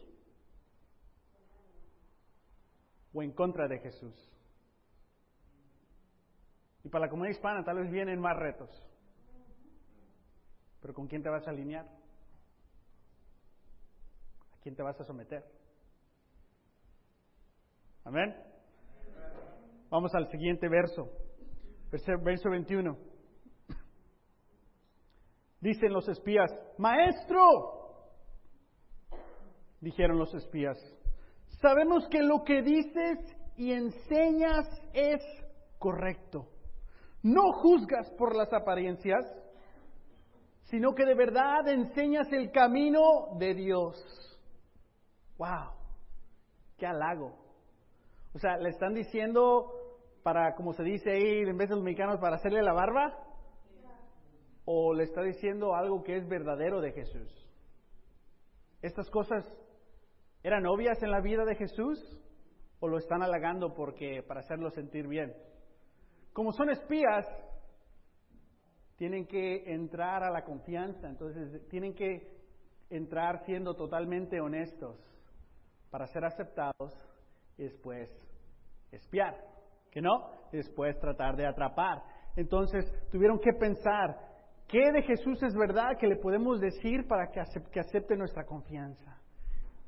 ¿O 3.12 3.22
en 3.22 3.32
contra 3.32 3.68
de 3.68 3.78
Jesús? 3.78 4.14
Y 6.84 6.88
para 6.88 7.06
la 7.06 7.10
comunidad 7.10 7.34
hispana 7.34 7.64
tal 7.64 7.78
vez 7.78 7.90
vienen 7.90 8.20
más 8.20 8.36
retos. 8.36 8.70
Pero 10.80 10.94
¿con 10.94 11.06
quién 11.06 11.22
te 11.22 11.28
vas 11.28 11.46
a 11.46 11.50
alinear? 11.50 11.84
¿A 14.54 14.60
quién 14.62 14.76
te 14.76 14.82
vas 14.82 15.00
a 15.00 15.04
someter? 15.04 15.44
Amén. 18.04 18.36
Vamos 19.88 20.12
al 20.14 20.28
siguiente 20.30 20.68
verso, 20.68 21.10
verso 22.22 22.50
21. 22.50 22.96
Dicen 25.60 25.92
los 25.92 26.08
espías, 26.08 26.50
Maestro, 26.76 28.02
dijeron 29.80 30.18
los 30.18 30.34
espías, 30.34 30.76
sabemos 31.60 32.06
que 32.08 32.22
lo 32.22 32.42
que 32.44 32.62
dices 32.62 33.18
y 33.56 33.72
enseñas 33.72 34.66
es 34.92 35.22
correcto. 35.78 36.48
No 37.22 37.52
juzgas 37.52 38.10
por 38.18 38.34
las 38.36 38.52
apariencias, 38.52 39.24
sino 40.64 40.94
que 40.94 41.04
de 41.04 41.14
verdad 41.14 41.68
enseñas 41.68 42.26
el 42.32 42.50
camino 42.50 43.36
de 43.38 43.54
Dios. 43.54 43.96
¡Wow! 45.38 45.70
¡Qué 46.76 46.86
halago! 46.86 47.46
O 48.34 48.38
sea, 48.38 48.58
le 48.58 48.68
están 48.68 48.92
diciendo 48.92 49.75
para, 50.26 50.56
como 50.56 50.72
se 50.72 50.82
dice 50.82 51.12
ahí, 51.12 51.48
en 51.48 51.56
vez 51.56 51.68
de 51.68 51.76
los 51.76 51.84
mexicanos, 51.84 52.18
para 52.18 52.34
hacerle 52.34 52.60
la 52.60 52.72
barba. 52.72 53.16
O 54.64 54.92
le 54.92 55.04
está 55.04 55.22
diciendo 55.22 55.76
algo 55.76 56.02
que 56.02 56.16
es 56.16 56.26
verdadero 56.26 56.80
de 56.80 56.90
Jesús. 56.90 57.48
¿Estas 58.82 59.08
cosas 59.08 59.44
eran 60.42 60.66
obvias 60.66 61.00
en 61.04 61.12
la 61.12 61.20
vida 61.20 61.44
de 61.44 61.54
Jesús? 61.54 62.00
¿O 62.80 62.88
lo 62.88 62.98
están 62.98 63.22
halagando 63.22 63.72
porque, 63.72 64.24
para 64.24 64.40
hacerlo 64.40 64.68
sentir 64.70 65.06
bien? 65.06 65.32
Como 66.32 66.50
son 66.50 66.70
espías, 66.70 67.24
tienen 68.96 69.28
que 69.28 69.72
entrar 69.72 70.24
a 70.24 70.32
la 70.32 70.42
confianza, 70.42 71.08
entonces 71.08 71.68
tienen 71.68 71.94
que 71.94 72.36
entrar 72.90 73.44
siendo 73.44 73.76
totalmente 73.76 74.40
honestos 74.40 74.98
para 75.88 76.08
ser 76.08 76.24
aceptados 76.24 76.92
y 77.56 77.62
después 77.62 78.10
espiar, 78.90 79.55
que 79.96 80.02
no, 80.02 80.28
después 80.52 81.00
tratar 81.00 81.36
de 81.36 81.46
atrapar. 81.46 82.02
Entonces 82.36 82.84
tuvieron 83.10 83.38
que 83.38 83.54
pensar, 83.54 84.14
¿qué 84.68 84.92
de 84.92 85.00
Jesús 85.00 85.42
es 85.42 85.54
verdad 85.54 85.96
que 85.98 86.06
le 86.06 86.16
podemos 86.16 86.60
decir 86.60 87.08
para 87.08 87.30
que 87.30 87.40
acepte, 87.40 87.70
que 87.70 87.80
acepte 87.80 88.14
nuestra 88.14 88.44
confianza? 88.44 89.18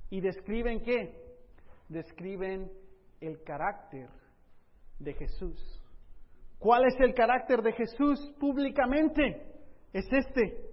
Y 0.09 0.23
describen 0.23 0.81
qué? 0.81 1.15
Describen 1.91 2.71
el 3.21 3.43
carácter 3.43 4.09
de 4.99 5.13
Jesús. 5.13 5.85
¿Cuál 6.59 6.87
es 6.87 6.99
el 7.01 7.13
carácter 7.13 7.61
de 7.61 7.73
Jesús 7.73 8.19
públicamente? 8.41 9.43
Es 9.93 10.07
este. 10.11 10.71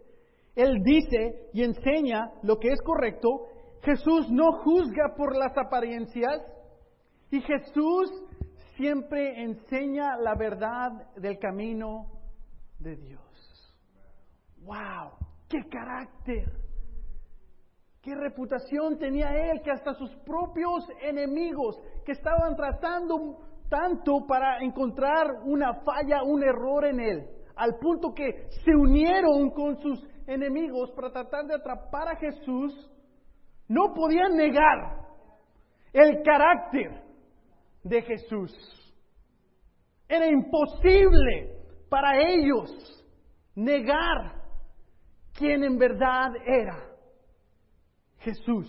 Él 0.55 0.81
dice 0.81 1.49
y 1.51 1.61
enseña 1.61 2.31
lo 2.41 2.57
que 2.57 2.69
es 2.69 2.81
correcto. 2.83 3.49
Jesús 3.81 4.31
no 4.31 4.63
juzga 4.63 5.13
por 5.17 5.35
las 5.35 5.57
apariencias, 5.57 6.41
y 7.31 7.41
Jesús 7.41 8.25
siempre 8.75 9.41
enseña 9.41 10.17
la 10.17 10.35
verdad 10.35 10.91
del 11.15 11.37
camino 11.39 12.07
de 12.79 12.95
Dios. 12.95 13.75
¡Wow! 14.63 15.11
¡Qué 15.49 15.67
carácter! 15.69 16.65
¿Qué 18.01 18.13
reputación 18.13 18.99
tenía 18.99 19.29
él 19.33 19.61
que 19.63 19.71
hasta 19.71 19.93
sus 19.95 20.15
propios 20.17 20.87
enemigos 21.01 21.81
que 22.05 22.11
estaban 22.11 22.55
tratando 22.55 23.39
tanto 23.67 24.27
para 24.27 24.59
encontrar 24.59 25.25
una 25.43 25.73
falla, 25.81 26.21
un 26.23 26.43
error 26.43 26.85
en 26.85 26.99
él, 26.99 27.27
al 27.55 27.79
punto 27.79 28.13
que 28.13 28.47
se 28.63 28.75
unieron 28.75 29.49
con 29.49 29.81
sus 29.81 30.07
enemigos 30.27 30.91
para 30.91 31.11
tratar 31.11 31.45
de 31.45 31.55
atrapar 31.55 32.09
a 32.09 32.15
Jesús, 32.17 32.91
No 33.67 33.95
podían 33.95 34.35
negar 34.35 35.07
el 35.91 36.21
carácter 36.21 37.04
de 37.85 38.01
Jesús. 38.01 38.51
Era 40.09 40.27
imposible 40.27 41.55
para 41.87 42.19
ellos 42.19 42.69
negar 43.53 44.41
quién 45.33 45.63
en 45.63 45.77
verdad 45.77 46.31
era 46.45 46.89
Jesús, 48.17 48.67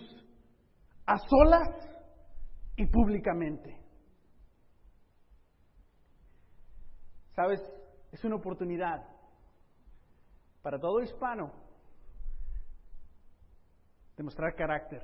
a 1.07 1.17
solas 1.19 1.69
y 2.77 2.87
públicamente. 2.87 3.81
¿Sabes? 7.35 7.61
Es 8.13 8.23
una 8.25 8.37
oportunidad 8.37 9.03
para 10.63 10.79
todo 10.79 11.01
hispano 11.01 11.53
demostrar 14.17 14.55
carácter 14.55 15.03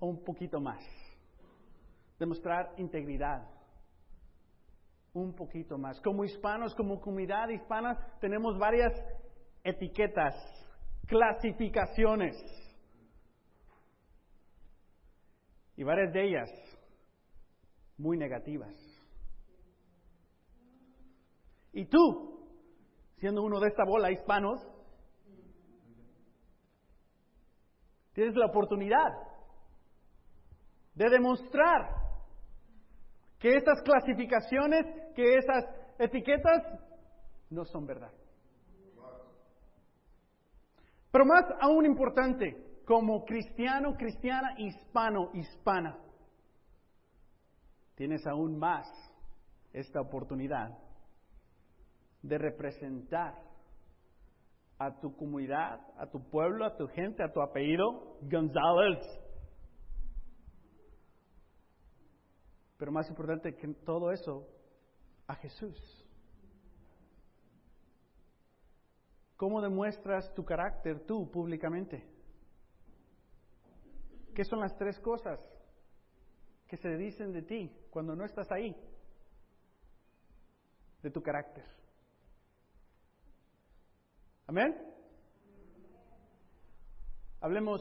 o 0.00 0.06
un 0.06 0.24
poquito 0.24 0.60
más, 0.60 0.82
demostrar 2.22 2.72
integridad 2.76 3.48
un 5.12 5.34
poquito 5.34 5.76
más. 5.76 6.00
Como 6.00 6.24
hispanos, 6.24 6.72
como 6.76 7.00
comunidad 7.00 7.48
hispana, 7.48 7.98
tenemos 8.20 8.56
varias 8.58 8.92
etiquetas, 9.64 10.34
clasificaciones. 11.06 12.36
Y 15.76 15.82
varias 15.82 16.12
de 16.12 16.22
ellas 16.28 16.50
muy 17.98 18.16
negativas. 18.16 18.72
Y 21.72 21.86
tú, 21.86 22.46
siendo 23.16 23.42
uno 23.42 23.58
de 23.58 23.68
esta 23.68 23.84
bola 23.84 24.12
hispanos, 24.12 24.60
tienes 28.12 28.36
la 28.36 28.46
oportunidad 28.46 29.10
de 30.94 31.08
demostrar 31.08 32.01
que 33.42 33.56
estas 33.56 33.82
clasificaciones, 33.82 34.86
que 35.16 35.36
esas 35.36 35.64
etiquetas 35.98 36.62
no 37.50 37.64
son 37.64 37.84
verdad. 37.84 38.12
Pero 41.10 41.26
más 41.26 41.44
aún 41.60 41.84
importante, 41.84 42.56
como 42.86 43.24
cristiano, 43.24 43.96
cristiana, 43.96 44.54
hispano, 44.58 45.30
hispana, 45.34 45.98
tienes 47.96 48.24
aún 48.28 48.56
más 48.56 48.86
esta 49.72 50.00
oportunidad 50.00 50.78
de 52.22 52.38
representar 52.38 53.34
a 54.78 55.00
tu 55.00 55.16
comunidad, 55.16 55.80
a 55.98 56.06
tu 56.06 56.22
pueblo, 56.30 56.64
a 56.64 56.76
tu 56.76 56.86
gente, 56.86 57.24
a 57.24 57.32
tu 57.32 57.42
apellido, 57.42 58.18
González. 58.22 59.00
Pero 62.82 62.90
más 62.90 63.08
importante 63.08 63.54
que 63.54 63.68
todo 63.86 64.10
eso, 64.10 64.44
a 65.28 65.36
Jesús. 65.36 66.04
¿Cómo 69.36 69.62
demuestras 69.62 70.34
tu 70.34 70.44
carácter 70.44 71.06
tú 71.06 71.30
públicamente? 71.30 72.04
¿Qué 74.34 74.42
son 74.44 74.58
las 74.58 74.76
tres 74.76 74.98
cosas 74.98 75.38
que 76.66 76.76
se 76.76 76.96
dicen 76.96 77.32
de 77.32 77.42
ti 77.42 77.72
cuando 77.88 78.16
no 78.16 78.24
estás 78.24 78.50
ahí? 78.50 78.74
De 81.04 81.10
tu 81.12 81.22
carácter. 81.22 81.64
Amén. 84.48 84.76
Hablemos 87.40 87.80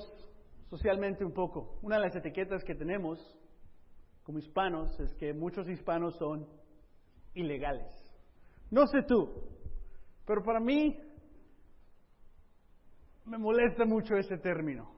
socialmente 0.69 1.25
un 1.25 1.33
poco. 1.33 1.79
Una 1.81 1.95
de 1.95 2.03
las 2.03 2.15
etiquetas 2.15 2.63
que 2.63 2.75
tenemos 2.75 3.40
como 4.31 4.39
hispanos 4.39 4.97
es 4.97 5.13
que 5.15 5.33
muchos 5.33 5.67
hispanos 5.67 6.15
son 6.15 6.47
ilegales. 7.33 7.85
No 8.69 8.87
sé 8.87 9.03
tú, 9.05 9.29
pero 10.25 10.41
para 10.41 10.61
mí 10.61 10.97
me 13.25 13.37
molesta 13.37 13.83
mucho 13.83 14.15
ese 14.15 14.37
término. 14.37 14.89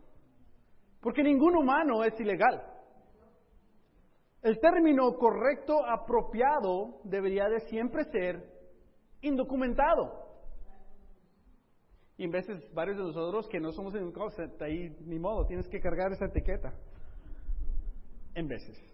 Porque 1.01 1.23
ningún 1.23 1.57
humano 1.57 2.03
es 2.03 2.19
ilegal. 2.19 2.63
El 4.43 4.59
término 4.59 5.15
correcto, 5.15 5.83
apropiado, 5.83 7.01
debería 7.03 7.49
de 7.49 7.61
siempre 7.61 8.03
ser 8.11 8.39
indocumentado. 9.21 10.27
Y 12.17 12.25
en 12.25 12.29
veces 12.29 12.71
varios 12.71 12.97
de 12.97 13.03
nosotros 13.03 13.49
que 13.49 13.59
no 13.59 13.71
somos 13.71 13.95
indocumentados, 13.95 14.61
ahí 14.61 14.95
ni 15.07 15.17
modo, 15.17 15.47
tienes 15.47 15.67
que 15.69 15.79
cargar 15.79 16.11
esa 16.11 16.25
etiqueta. 16.25 16.71
En 18.35 18.47
veces. 18.47 18.92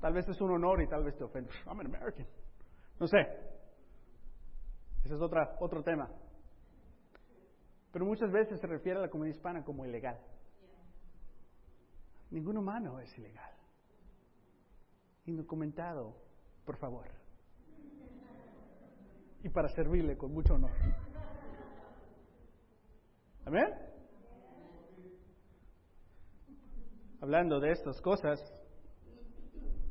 Tal 0.00 0.12
vez 0.12 0.28
es 0.28 0.40
un 0.40 0.50
honor 0.50 0.82
y 0.82 0.88
tal 0.88 1.04
vez 1.04 1.16
te 1.16 1.24
ofende. 1.24 1.50
I'm 1.66 1.80
an 1.80 1.86
American. 1.86 2.26
No 3.00 3.06
sé. 3.06 3.18
Ese 5.04 5.14
es 5.14 5.20
otra, 5.20 5.56
otro 5.60 5.82
tema. 5.82 6.08
Pero 7.92 8.06
muchas 8.06 8.30
veces 8.32 8.60
se 8.60 8.66
refiere 8.66 8.98
a 8.98 9.02
la 9.02 9.08
comunidad 9.08 9.36
hispana 9.36 9.64
como 9.64 9.86
ilegal. 9.86 10.18
Ningún 12.30 12.56
humano 12.56 12.98
es 12.98 13.16
ilegal. 13.16 13.52
Indocumentado, 15.26 16.16
por 16.64 16.76
favor. 16.78 17.06
Y 19.42 19.48
para 19.50 19.68
servirle 19.68 20.16
con 20.16 20.32
mucho 20.32 20.54
honor. 20.54 20.72
Amén. 23.44 23.68
Hablando 27.20 27.60
de 27.60 27.72
estas 27.72 28.00
cosas, 28.00 28.40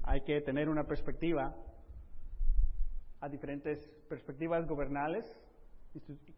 hay 0.04 0.22
que 0.22 0.42
tener 0.42 0.70
una 0.70 0.84
perspectiva 0.84 1.56
a 3.22 3.30
diferentes 3.30 3.80
perspectivas 4.10 4.68
gobernales 4.68 5.26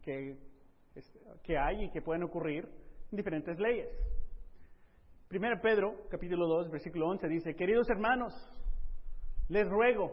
que, 0.03 0.37
que 1.43 1.57
hay 1.57 1.85
y 1.85 1.89
que 1.89 2.01
pueden 2.01 2.23
ocurrir 2.23 2.69
en 3.11 3.17
diferentes 3.17 3.59
leyes. 3.59 3.89
1 5.31 5.61
Pedro, 5.61 6.07
capítulo 6.09 6.47
2, 6.47 6.69
versículo 6.69 7.07
11 7.09 7.27
dice, 7.27 7.55
queridos 7.55 7.89
hermanos, 7.89 8.33
les 9.49 9.67
ruego, 9.67 10.11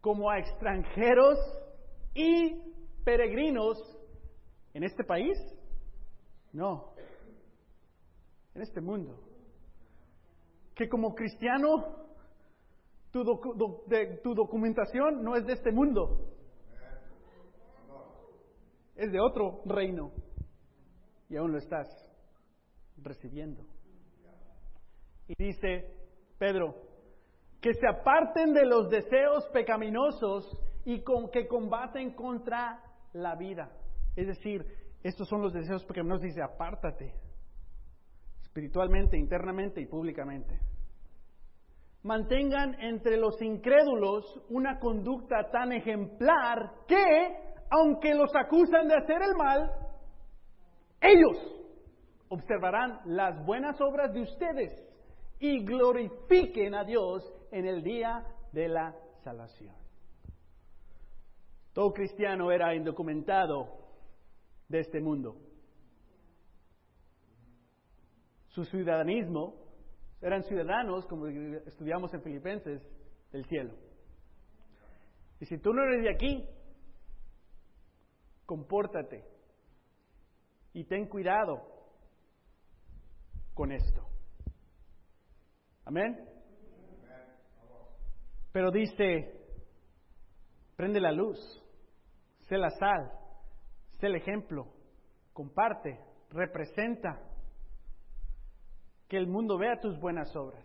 como 0.00 0.30
a 0.30 0.38
extranjeros 0.38 1.38
y 2.14 2.62
peregrinos 3.04 3.76
en 4.72 4.84
este 4.84 5.02
país, 5.02 5.36
no, 6.52 6.94
en 8.54 8.62
este 8.62 8.80
mundo, 8.80 9.18
que 10.74 10.88
como 10.88 11.14
cristiano 11.14 12.09
tu, 13.10 13.24
tu 14.22 14.34
documentación 14.34 15.22
no 15.22 15.36
es 15.36 15.46
de 15.46 15.54
este 15.54 15.72
mundo, 15.72 16.30
es 18.96 19.10
de 19.10 19.20
otro 19.20 19.62
reino 19.64 20.12
y 21.28 21.36
aún 21.36 21.52
lo 21.52 21.58
estás 21.58 21.88
recibiendo. 23.02 23.64
Y 25.28 25.34
dice 25.38 25.94
Pedro, 26.38 26.74
que 27.60 27.74
se 27.74 27.86
aparten 27.86 28.52
de 28.52 28.66
los 28.66 28.90
deseos 28.90 29.46
pecaminosos 29.52 30.58
y 30.84 31.02
con 31.02 31.30
que 31.30 31.46
combaten 31.46 32.14
contra 32.14 32.82
la 33.12 33.36
vida. 33.36 33.70
Es 34.16 34.26
decir, 34.26 34.66
estos 35.02 35.28
son 35.28 35.42
los 35.42 35.52
deseos 35.52 35.84
pecaminosos, 35.84 36.22
dice, 36.22 36.42
apártate, 36.42 37.14
espiritualmente, 38.42 39.16
internamente 39.16 39.80
y 39.80 39.86
públicamente. 39.86 40.58
Mantengan 42.02 42.80
entre 42.80 43.18
los 43.18 43.40
incrédulos 43.42 44.24
una 44.48 44.78
conducta 44.78 45.50
tan 45.50 45.72
ejemplar 45.72 46.72
que, 46.88 47.36
aunque 47.70 48.14
los 48.14 48.34
acusan 48.34 48.88
de 48.88 48.94
hacer 48.94 49.20
el 49.22 49.36
mal, 49.36 49.70
ellos 51.00 51.36
observarán 52.28 53.00
las 53.04 53.44
buenas 53.44 53.78
obras 53.80 54.12
de 54.14 54.22
ustedes 54.22 54.72
y 55.40 55.62
glorifiquen 55.64 56.74
a 56.74 56.84
Dios 56.84 57.22
en 57.50 57.66
el 57.66 57.82
día 57.82 58.24
de 58.52 58.68
la 58.68 58.94
salvación. 59.22 59.74
Todo 61.72 61.92
cristiano 61.92 62.50
era 62.50 62.74
indocumentado 62.74 63.68
de 64.68 64.80
este 64.80 65.00
mundo. 65.00 65.36
Su 68.48 68.64
ciudadanismo 68.64 69.59
eran 70.20 70.42
ciudadanos, 70.44 71.06
como 71.06 71.26
estudiamos 71.26 72.12
en 72.12 72.22
Filipenses, 72.22 72.82
del 73.32 73.44
cielo. 73.46 73.74
Y 75.40 75.46
si 75.46 75.58
tú 75.58 75.72
no 75.72 75.82
eres 75.82 76.02
de 76.02 76.10
aquí, 76.10 76.48
compórtate 78.44 79.24
y 80.72 80.84
ten 80.84 81.06
cuidado 81.06 81.62
con 83.54 83.72
esto. 83.72 84.06
Amén. 85.84 86.28
Pero 88.52 88.70
dice, 88.70 89.32
prende 90.76 91.00
la 91.00 91.12
luz, 91.12 91.38
sé 92.40 92.58
la 92.58 92.70
sal, 92.70 93.10
sé 93.98 94.08
el 94.08 94.16
ejemplo, 94.16 94.66
comparte, 95.32 95.98
representa 96.30 97.20
Que 99.10 99.16
el 99.16 99.26
mundo 99.26 99.58
vea 99.58 99.80
tus 99.80 99.98
buenas 99.98 100.34
obras. 100.36 100.64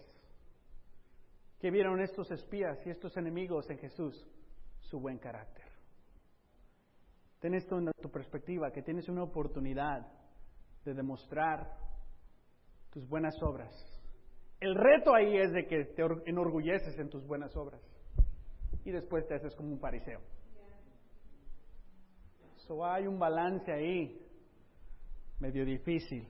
Que 1.60 1.72
vieron 1.72 2.00
estos 2.00 2.30
espías 2.30 2.78
y 2.86 2.92
estos 2.92 3.18
enemigos 3.18 3.68
en 3.72 3.80
Jesús 3.80 4.24
su 4.82 5.00
buen 5.00 5.18
carácter. 5.18 5.66
Ten 7.40 7.56
esto 7.56 7.80
en 7.80 7.90
tu 8.00 8.12
perspectiva, 8.12 8.72
que 8.72 8.84
tienes 8.84 9.10
una 9.10 9.24
oportunidad 9.24 10.08
de 10.84 10.94
demostrar 10.94 11.76
tus 12.92 13.10
buenas 13.10 13.34
obras. 13.42 13.74
El 14.60 14.76
reto 14.76 15.16
ahí 15.16 15.38
es 15.38 15.52
de 15.52 15.66
que 15.66 15.86
te 15.86 16.04
enorgulleces 16.28 17.00
en 17.00 17.10
tus 17.10 17.26
buenas 17.26 17.56
obras 17.58 17.82
y 18.84 18.92
después 18.92 19.28
te 19.28 19.34
haces 19.34 19.56
como 19.56 19.74
un 19.74 19.80
fariseo. 19.80 20.22
So 22.68 22.86
hay 22.86 23.08
un 23.08 23.18
balance 23.18 23.72
ahí, 23.72 24.24
medio 25.40 25.66
difícil, 25.66 26.28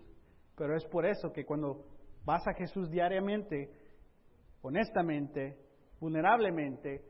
pero 0.55 0.77
es 0.77 0.85
por 0.85 1.05
eso 1.05 1.33
que 1.33 1.45
cuando 1.45 1.94
vas 2.25 2.45
a 2.47 2.53
Jesús 2.53 2.89
diariamente, 2.89 3.71
honestamente, 4.61 5.57
vulnerablemente, 5.99 7.05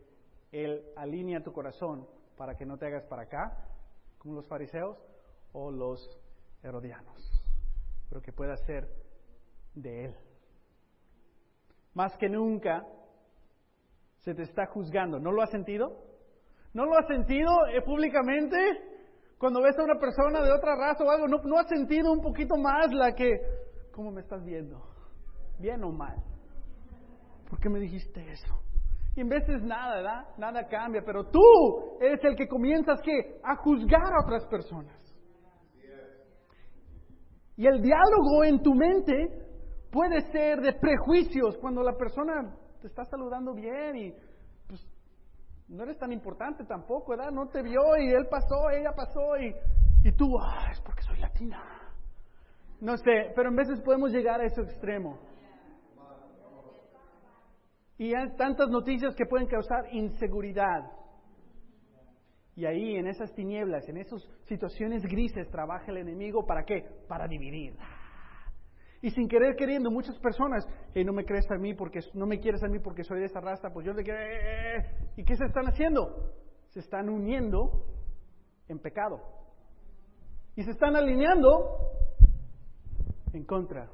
Él 0.51 0.83
alinea 0.95 1.41
tu 1.41 1.51
corazón 1.51 2.07
para 2.37 2.55
que 2.55 2.65
no 2.65 2.77
te 2.77 2.85
hagas 2.85 3.05
para 3.05 3.23
acá, 3.23 3.65
como 4.17 4.35
los 4.35 4.47
fariseos 4.47 4.97
o 5.53 5.71
los 5.71 5.99
herodianos, 6.61 7.43
pero 8.09 8.21
que 8.21 8.33
pueda 8.33 8.55
ser 8.57 8.87
de 9.73 10.05
Él. 10.05 10.15
Más 11.93 12.15
que 12.17 12.27
nunca 12.27 12.85
se 14.19 14.33
te 14.33 14.41
está 14.41 14.65
juzgando. 14.65 15.17
¿No 15.19 15.31
lo 15.31 15.41
has 15.41 15.51
sentido? 15.51 16.03
¿No 16.73 16.85
lo 16.85 16.97
has 16.97 17.07
sentido 17.07 17.67
eh, 17.67 17.81
públicamente? 17.81 18.57
Cuando 19.37 19.61
ves 19.61 19.77
a 19.77 19.83
una 19.83 19.97
persona 19.97 20.41
de 20.41 20.51
otra 20.51 20.75
raza 20.75 21.05
o 21.05 21.09
algo, 21.09 21.27
¿no, 21.27 21.37
¿no 21.43 21.57
has 21.57 21.69
sentido 21.69 22.11
un 22.11 22.21
poquito 22.21 22.57
más 22.57 22.91
la 22.91 23.13
que, 23.13 23.39
¿cómo 23.93 24.11
me 24.11 24.21
estás 24.21 24.43
viendo? 24.43 24.94
¿Bien 25.59 25.83
o 25.83 25.91
mal? 25.91 26.21
¿Por 27.49 27.59
qué 27.59 27.69
me 27.69 27.79
dijiste 27.79 28.31
eso? 28.31 28.61
Y 29.15 29.21
en 29.21 29.29
veces 29.29 29.63
nada, 29.63 29.95
¿verdad? 29.95 30.25
Nada 30.37 30.67
cambia, 30.67 31.01
pero 31.05 31.25
tú 31.25 31.39
eres 32.01 32.19
el 32.23 32.35
que 32.35 32.47
comienzas 32.47 32.99
¿qué? 33.01 33.39
a 33.43 33.55
juzgar 33.55 34.13
a 34.13 34.25
otras 34.25 34.45
personas. 34.47 34.95
Y 37.57 37.65
el 37.65 37.81
diálogo 37.81 38.43
en 38.43 38.61
tu 38.61 38.73
mente 38.73 39.13
puede 39.89 40.19
ser 40.31 40.59
de 40.59 40.73
prejuicios 40.73 41.57
cuando 41.57 41.81
la 41.81 41.93
persona 41.93 42.53
te 42.81 42.87
está 42.87 43.05
saludando 43.05 43.53
bien 43.53 43.95
y 43.95 44.13
pues 44.67 44.85
no 45.69 45.83
eres 45.83 45.97
tan 45.97 46.11
importante 46.11 46.65
tampoco, 46.65 47.11
¿verdad? 47.11 47.31
No 47.31 47.47
te 47.47 47.63
vio 47.63 47.81
y 47.97 48.09
él 48.09 48.27
pasó, 48.29 48.69
ella 48.71 48.91
pasó 48.93 49.37
y, 49.37 49.55
y 50.03 50.11
tú, 50.11 50.37
ah, 50.37 50.67
es 50.71 50.81
porque 50.81 51.01
soy 51.03 51.17
latina. 51.19 51.63
No 52.81 52.97
sé, 52.97 53.31
pero 53.33 53.49
en 53.49 53.55
veces 53.55 53.79
podemos 53.81 54.11
llegar 54.11 54.41
a 54.41 54.45
ese 54.45 54.61
extremo. 54.61 55.17
Y 57.97 58.13
hay 58.13 58.35
tantas 58.35 58.69
noticias 58.69 59.15
que 59.15 59.25
pueden 59.25 59.47
causar 59.47 59.93
inseguridad. 59.93 60.91
Y 62.55 62.65
ahí, 62.65 62.95
en 62.95 63.07
esas 63.07 63.33
tinieblas, 63.33 63.87
en 63.89 63.97
esas 63.97 64.21
situaciones 64.45 65.03
grises, 65.03 65.49
trabaja 65.49 65.91
el 65.91 65.97
enemigo 65.97 66.45
para 66.45 66.63
qué? 66.63 66.83
Para 67.07 67.27
dividir. 67.27 67.75
Y 69.01 69.11
sin 69.11 69.27
querer 69.27 69.55
queriendo, 69.55 69.91
muchas 69.91 70.17
personas, 70.19 70.65
no 70.95 71.13
me 71.13 71.25
crees 71.25 71.49
a 71.51 71.57
mí 71.57 71.73
porque 71.73 71.99
no 72.13 72.25
me 72.25 72.39
quieres 72.39 72.63
a 72.63 72.67
mí 72.67 72.79
porque 72.79 73.03
soy 73.03 73.19
de 73.19 73.25
esa 73.25 73.39
raza, 73.39 73.69
pues 73.71 73.85
yo 73.85 73.93
te 73.93 74.03
quiero. 74.03 74.19
Eh, 74.19 74.25
eh, 74.25 74.77
eh". 74.77 75.11
¿Y 75.17 75.23
qué 75.23 75.35
se 75.35 75.45
están 75.45 75.67
haciendo? 75.67 76.33
Se 76.69 76.79
están 76.79 77.09
uniendo 77.09 77.85
en 78.67 78.79
pecado. 78.79 79.21
Y 80.55 80.63
se 80.63 80.71
están 80.71 80.95
alineando 80.95 81.91
en 83.33 83.43
contra 83.43 83.91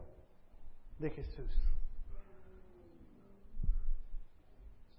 de 0.99 1.09
Jesús. 1.09 1.70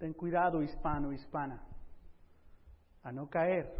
Ten 0.03 0.11
cuidado, 0.11 0.61
hispano, 0.61 1.13
hispana, 1.13 1.63
a 3.03 3.11
no 3.13 3.29
caer 3.29 3.73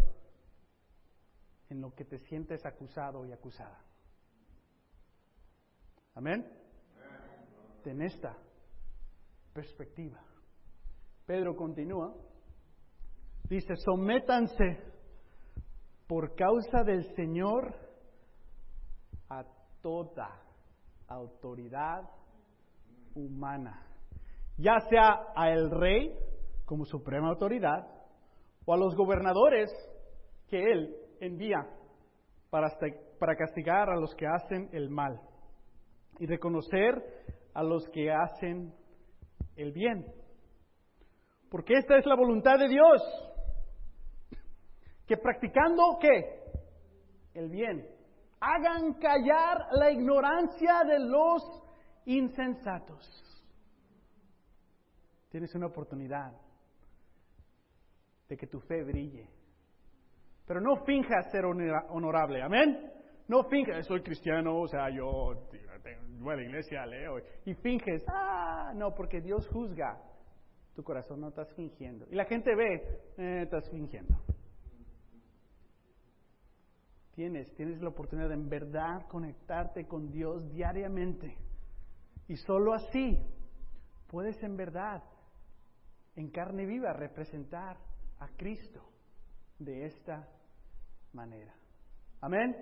en 1.69 1.81
lo 1.81 1.93
que 1.93 2.05
te 2.05 2.17
sientes 2.17 2.65
acusado 2.65 3.25
y 3.25 3.33
acusada. 3.33 3.77
Amén. 6.15 6.49
Ten 7.83 8.01
esta 8.01 8.37
perspectiva. 9.51 10.23
Pedro 11.25 11.57
continúa. 11.57 12.15
Dice, 13.49 13.75
sométanse 13.75 14.79
por 16.07 16.35
causa 16.35 16.85
del 16.85 17.03
Señor 17.17 17.75
a 19.27 19.43
toda 19.81 20.41
autoridad 21.09 22.09
humana 23.13 23.92
ya 24.57 24.79
sea 24.89 25.27
a 25.35 25.49
el 25.51 25.69
rey 25.71 26.13
como 26.65 26.85
suprema 26.85 27.29
autoridad 27.29 27.87
o 28.65 28.73
a 28.73 28.77
los 28.77 28.95
gobernadores 28.95 29.69
que 30.47 30.71
él 30.71 30.95
envía 31.19 31.67
para, 32.49 32.69
para 33.19 33.35
castigar 33.35 33.89
a 33.89 33.95
los 33.95 34.13
que 34.15 34.27
hacen 34.27 34.69
el 34.71 34.89
mal 34.89 35.19
y 36.19 36.25
reconocer 36.25 37.03
a 37.53 37.63
los 37.63 37.87
que 37.89 38.11
hacen 38.11 38.73
el 39.55 39.71
bien. 39.71 40.05
Porque 41.49 41.73
esta 41.73 41.97
es 41.97 42.05
la 42.05 42.15
voluntad 42.15 42.57
de 42.57 42.67
Dios, 42.67 43.01
que 45.05 45.17
practicando 45.17 45.97
qué? 45.99 46.41
El 47.33 47.49
bien, 47.49 47.87
hagan 48.39 48.93
callar 48.95 49.67
la 49.71 49.91
ignorancia 49.91 50.83
de 50.85 50.99
los 50.99 51.43
insensatos. 52.05 53.32
Tienes 55.33 55.55
una 55.55 55.65
oportunidad 55.65 56.31
de 58.29 58.37
que 58.37 58.45
tu 58.45 58.59
fe 58.59 58.83
brille. 58.83 59.27
Pero 60.45 60.61
no 60.61 60.85
finjas 60.85 61.31
ser 61.31 61.43
honorable, 61.43 62.43
amén. 62.43 62.91
No 63.27 63.43
finjas, 63.45 63.87
soy 63.87 64.03
cristiano, 64.03 64.55
o 64.59 64.67
sea, 64.67 64.91
yo 64.91 65.49
voy 66.19 66.33
a 66.33 66.35
la 66.35 66.43
iglesia, 66.43 66.85
leo, 66.85 67.17
y 67.45 67.55
finges, 67.55 68.05
ah, 68.09 68.73
no, 68.75 68.93
porque 68.93 69.21
Dios 69.21 69.47
juzga 69.47 69.99
tu 70.75 70.83
corazón, 70.83 71.19
no 71.19 71.29
estás 71.29 71.51
fingiendo. 71.55 72.05
Y 72.11 72.15
la 72.15 72.25
gente 72.25 72.53
ve, 72.53 73.01
eh, 73.17 73.39
estás 73.41 73.67
fingiendo. 73.71 74.13
Tienes, 77.15 77.51
tienes 77.55 77.81
la 77.81 77.89
oportunidad 77.89 78.27
de 78.27 78.35
en 78.35 78.49
verdad 78.49 79.07
conectarte 79.07 79.87
con 79.87 80.11
Dios 80.11 80.47
diariamente. 80.51 81.35
Y 82.27 82.35
solo 82.35 82.75
así 82.75 83.19
puedes 84.05 84.37
en 84.43 84.55
verdad 84.55 85.01
en 86.15 86.29
carne 86.29 86.65
viva 86.65 86.93
representar 86.93 87.77
a 88.19 88.27
Cristo 88.37 88.81
de 89.59 89.85
esta 89.85 90.27
manera. 91.13 91.53
Amén. 92.21 92.55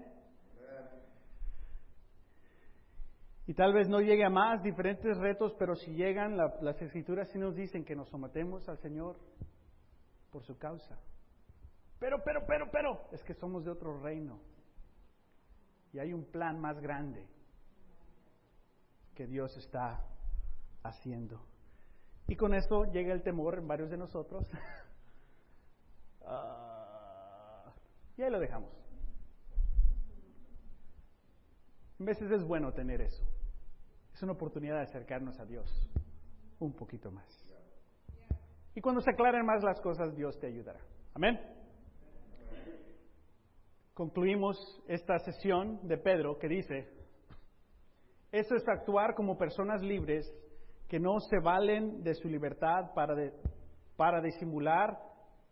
Y 3.47 3.53
tal 3.53 3.73
vez 3.73 3.89
no 3.89 3.99
llegue 3.99 4.23
a 4.23 4.29
más 4.29 4.63
diferentes 4.63 5.17
retos, 5.17 5.53
pero 5.57 5.75
si 5.75 5.93
llegan, 5.93 6.37
las 6.37 6.81
escrituras 6.81 7.29
sí 7.29 7.39
nos 7.39 7.55
dicen 7.55 7.83
que 7.83 7.95
nos 7.95 8.07
sometemos 8.09 8.67
al 8.69 8.77
Señor 8.77 9.17
por 10.31 10.43
su 10.43 10.57
causa. 10.57 10.97
Pero, 11.99 12.23
pero, 12.23 12.45
pero, 12.47 12.69
pero, 12.71 13.01
es 13.11 13.23
que 13.23 13.33
somos 13.33 13.65
de 13.65 13.71
otro 13.71 13.99
reino. 13.99 14.39
Y 15.93 15.99
hay 15.99 16.13
un 16.13 16.25
plan 16.25 16.59
más 16.59 16.79
grande 16.79 17.27
que 19.13 19.27
Dios 19.27 19.55
está 19.57 20.03
haciendo. 20.83 21.45
Y 22.27 22.35
con 22.35 22.53
eso 22.53 22.85
llega 22.85 23.13
el 23.13 23.23
temor 23.23 23.57
en 23.57 23.67
varios 23.67 23.89
de 23.89 23.97
nosotros. 23.97 24.45
Ah, 26.23 27.73
y 28.15 28.21
ahí 28.21 28.29
lo 28.29 28.39
dejamos. 28.39 28.71
A 31.99 32.03
veces 32.03 32.31
es 32.31 32.43
bueno 32.43 32.71
tener 32.71 33.01
eso. 33.01 33.23
Es 34.13 34.21
una 34.23 34.33
oportunidad 34.33 34.75
de 34.75 34.83
acercarnos 34.83 35.39
a 35.39 35.45
Dios 35.45 35.67
un 36.59 36.73
poquito 36.73 37.11
más. 37.11 37.27
Y 38.75 38.81
cuando 38.81 39.01
se 39.01 39.11
aclaren 39.11 39.45
más 39.45 39.63
las 39.63 39.81
cosas, 39.81 40.15
Dios 40.15 40.39
te 40.39 40.47
ayudará. 40.47 40.79
Amén. 41.13 41.39
Concluimos 43.93 44.57
esta 44.87 45.19
sesión 45.19 45.85
de 45.87 45.97
Pedro 45.97 46.39
que 46.39 46.47
dice, 46.47 46.89
eso 48.31 48.55
es 48.55 48.67
actuar 48.67 49.13
como 49.13 49.37
personas 49.37 49.81
libres 49.81 50.31
que 50.91 50.99
no 50.99 51.21
se 51.21 51.39
valen 51.39 52.03
de 52.03 52.13
su 52.15 52.27
libertad 52.27 52.93
para, 52.93 53.15
para 53.95 54.19
disimular 54.19 54.99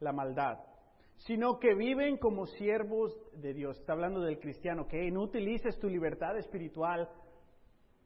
la 0.01 0.11
maldad, 0.11 0.59
sino 1.15 1.59
que 1.59 1.75
viven 1.75 2.17
como 2.17 2.45
siervos 2.45 3.17
de 3.35 3.53
Dios. 3.53 3.79
Está 3.79 3.93
hablando 3.93 4.19
del 4.19 4.37
cristiano, 4.37 4.85
que 4.85 5.09
no 5.09 5.21
utilices 5.21 5.79
tu 5.79 5.87
libertad 5.87 6.37
espiritual 6.37 7.07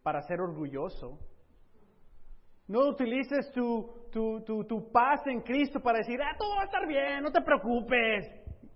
para 0.04 0.22
ser 0.22 0.42
orgulloso. 0.42 1.18
No 2.68 2.88
utilices 2.90 3.52
tu, 3.52 4.08
tu, 4.12 4.44
tu, 4.44 4.92
paz 4.92 5.26
en 5.26 5.42
Cristo 5.42 5.80
para 5.80 5.98
decir, 5.98 6.22
ah, 6.22 6.36
todo 6.38 6.56
va 6.56 6.62
a 6.62 6.66
estar 6.66 6.88
bien, 6.88 7.24
no 7.24 7.32
te 7.32 7.42
preocupes. 7.42 8.28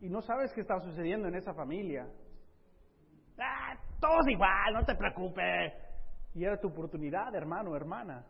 Y 0.02 0.10
no 0.10 0.24
sabes 0.24 0.52
qué 0.52 0.62
está 0.62 0.80
sucediendo 0.80 1.28
en 1.28 1.36
esa 1.36 1.54
familia. 1.54 2.08
Ah, 3.38 3.78
todo 4.02 4.22
es 4.22 4.30
igual, 4.30 4.74
no 4.74 4.84
te 4.84 4.96
preocupes. 4.96 5.74
Y 6.34 6.44
era 6.44 6.60
tu 6.60 6.70
oportunidad, 6.70 7.36
hermano, 7.36 7.76
hermana, 7.76 8.26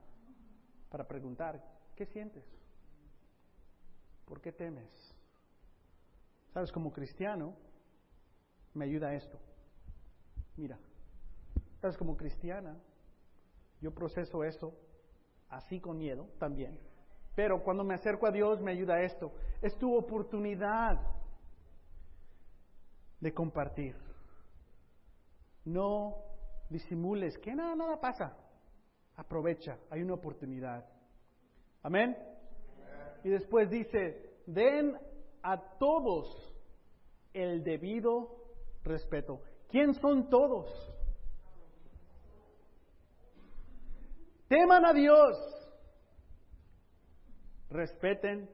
para 0.90 1.08
preguntar, 1.08 1.64
¿qué 1.96 2.06
sientes? 2.06 2.46
¿Por 4.26 4.42
qué 4.42 4.52
temes? 4.52 4.90
Sabes, 6.54 6.72
como 6.72 6.92
cristiano, 6.92 7.56
me 8.74 8.86
ayuda 8.86 9.14
esto. 9.14 9.40
Mira, 10.56 10.78
sabes, 11.82 11.98
como 11.98 12.18
cristiana, 12.18 12.78
yo 13.82 13.94
proceso 13.94 14.44
eso 14.44 14.74
así 15.50 15.80
con 15.80 15.98
miedo 15.98 16.28
también. 16.40 16.80
Pero 17.36 17.64
cuando 17.64 17.84
me 17.84 17.94
acerco 17.94 18.26
a 18.26 18.32
Dios 18.32 18.62
me 18.62 18.72
ayuda 18.72 19.02
esto. 19.02 19.32
Es 19.62 19.78
tu 19.78 19.96
oportunidad 19.96 21.00
de 23.20 23.34
compartir. 23.34 23.96
No 25.64 26.16
disimules 26.70 27.38
que 27.38 27.54
nada, 27.54 27.76
nada 27.76 28.00
pasa. 28.00 28.36
Aprovecha, 29.18 29.80
hay 29.90 30.04
una 30.04 30.14
oportunidad. 30.14 30.86
Amén. 31.82 32.16
Y 33.24 33.30
después 33.30 33.70
dice, 33.70 34.42
den 34.46 34.96
a 35.42 35.60
todos 35.80 36.56
el 37.34 37.64
debido 37.64 38.44
respeto. 38.84 39.42
¿Quién 39.70 39.94
son 39.96 40.30
todos? 40.30 40.68
Teman 44.48 44.86
a 44.86 44.94
Dios. 44.94 45.36
Respeten 47.70 48.50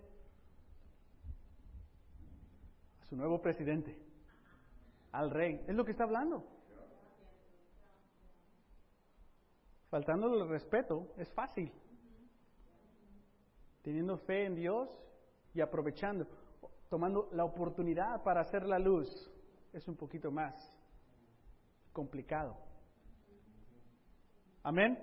a 3.02 3.06
su 3.06 3.16
nuevo 3.16 3.42
presidente, 3.42 3.96
al 5.12 5.30
rey. 5.30 5.62
Es 5.68 5.76
lo 5.76 5.86
que 5.86 5.92
está 5.92 6.06
hablando. 6.06 6.53
Faltándole 9.94 10.42
el 10.42 10.50
respeto 10.50 11.14
es 11.18 11.32
fácil. 11.34 11.72
Teniendo 13.84 14.18
fe 14.18 14.46
en 14.46 14.56
Dios 14.56 14.90
y 15.54 15.62
aprovechando, 15.62 16.26
tomando 16.90 17.30
la 17.32 17.46
oportunidad 17.46 18.24
para 18.24 18.42
hacer 18.42 18.64
la 18.64 18.80
luz, 18.80 19.08
es 19.72 19.88
un 19.88 19.96
poquito 19.96 20.32
más 20.32 20.56
complicado. 21.92 22.58
Amén. 24.64 24.98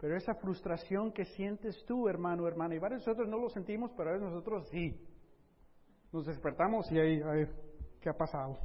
Pero 0.00 0.16
esa 0.16 0.34
frustración 0.34 1.12
que 1.12 1.24
sientes 1.24 1.84
tú, 1.86 2.08
hermano, 2.08 2.48
hermana, 2.48 2.74
y 2.74 2.80
varios 2.80 3.06
nosotros 3.06 3.28
no 3.28 3.38
lo 3.38 3.50
sentimos, 3.50 3.92
pero 3.96 4.10
a 4.10 4.12
veces 4.14 4.30
nosotros 4.30 4.68
sí. 4.70 5.00
Nos 6.10 6.26
despertamos 6.26 6.90
y 6.90 6.98
ahí, 6.98 7.22
a 7.22 7.48
¿qué 8.00 8.08
ha 8.08 8.16
pasado? 8.16 8.58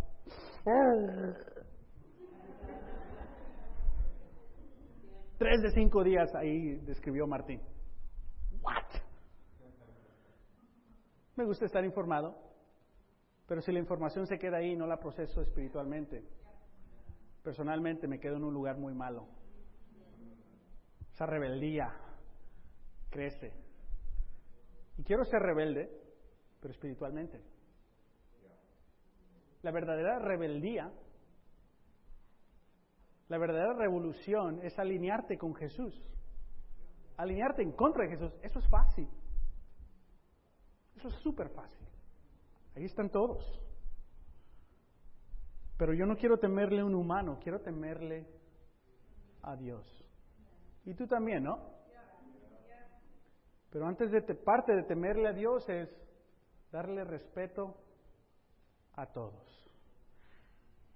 Tres 5.38 5.62
de 5.62 5.72
cinco 5.72 6.04
días 6.04 6.34
ahí 6.36 6.76
describió 6.86 7.28
Martín. 7.28 7.62
What? 8.62 9.02
Me 11.36 11.46
gusta 11.46 11.66
estar 11.66 11.84
informado, 11.84 12.38
pero 13.48 13.62
si 13.62 13.72
la 13.72 13.80
información 13.80 14.28
se 14.28 14.38
queda 14.38 14.58
ahí, 14.58 14.76
no 14.76 14.86
la 14.86 15.00
proceso 15.00 15.42
espiritualmente. 15.42 16.24
Personalmente 17.42 18.08
me 18.08 18.20
quedo 18.20 18.38
en 18.38 18.44
un 18.44 18.54
lugar 18.54 18.78
muy 18.78 18.94
malo. 18.94 19.28
Esa 21.12 21.26
rebeldía 21.26 21.92
crece. 23.10 23.52
Y 24.98 25.04
quiero 25.04 25.26
ser 25.26 25.42
rebelde, 25.42 25.90
pero 26.62 26.72
espiritualmente. 26.72 27.42
La 29.64 29.72
verdadera 29.72 30.20
rebeldía 30.20 30.92
la 33.34 33.40
verdadera 33.40 33.74
revolución 33.74 34.60
es 34.62 34.78
alinearte 34.78 35.40
con 35.40 35.56
Jesús. 35.56 36.00
Alinearte 37.18 37.64
en 37.64 37.72
contra 37.72 38.04
de 38.04 38.12
Jesús. 38.12 38.32
Eso 38.44 38.60
es 38.60 38.68
fácil. 38.68 39.10
Eso 40.96 41.08
es 41.08 41.16
súper 41.16 41.50
fácil. 41.50 41.88
Ahí 42.76 42.86
están 42.86 43.10
todos. 43.10 43.44
Pero 45.80 45.96
yo 45.96 46.06
no 46.06 46.16
quiero 46.16 46.38
temerle 46.38 46.82
a 46.82 46.86
un 46.86 46.94
humano, 46.94 47.40
quiero 47.42 47.60
temerle 47.62 48.28
a 49.42 49.56
Dios. 49.56 49.84
Y 50.86 50.94
tú 50.94 51.08
también, 51.08 51.42
¿no? 51.42 51.58
Pero 53.72 53.88
antes 53.88 54.12
de 54.12 54.22
te, 54.22 54.36
parte 54.36 54.76
de 54.76 54.84
temerle 54.84 55.30
a 55.30 55.34
Dios 55.34 55.68
es 55.70 55.90
darle 56.72 57.04
respeto 57.04 57.78
a 58.94 59.08
todos. 59.08 59.63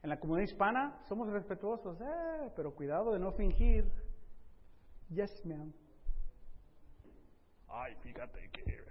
En 0.07 0.11
la 0.11 0.21
comunidad 0.21 0.47
hispana 0.47 1.03
somos 1.09 1.27
respetuosos, 1.27 1.99
eh, 1.99 2.49
pero 2.55 2.73
cuidado 2.73 3.11
de 3.11 3.19
no 3.19 3.33
fingir. 3.33 3.91
Yes, 5.09 5.45
ma'am. 5.45 5.73
Ay, 7.67 7.93
fíjate 7.95 8.49
que. 8.51 8.85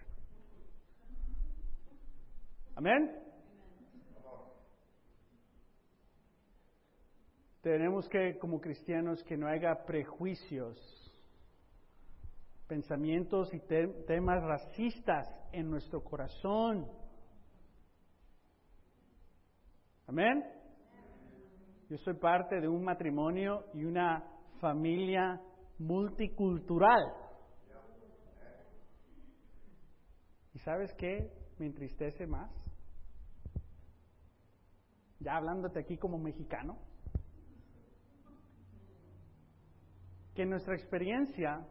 Amén. 2.75 3.19
Tenemos 7.63 8.07
que, 8.11 8.37
como 8.39 8.61
cristianos, 8.61 9.25
que 9.25 9.39
no 9.39 9.47
haya 9.49 9.87
prejuicios, 9.87 10.77
pensamientos 12.69 13.55
y 13.55 13.61
temas 13.61 14.43
racistas 14.43 15.27
en 15.53 15.71
nuestro 15.71 16.05
corazón. 16.05 16.87
Amén. 20.07 20.56
Yo 21.89 21.97
soy 21.99 22.15
parte 22.15 22.61
de 22.61 22.69
un 22.69 22.83
matrimonio 22.83 23.67
y 23.73 23.85
una 23.85 24.25
familia 24.61 25.41
multicultural. 25.79 27.01
¿Y 30.53 30.59
sabes 30.59 30.93
qué 30.95 31.31
me 31.59 31.67
entristece 31.67 32.27
más? 32.27 32.51
Ya 35.21 35.37
hablándote 35.37 35.81
aquí 35.81 35.97
como 35.97 36.19
mexicano, 36.19 36.77
que 40.35 40.43
en 40.43 40.51
nuestra 40.51 40.75
experiencia 40.75 41.67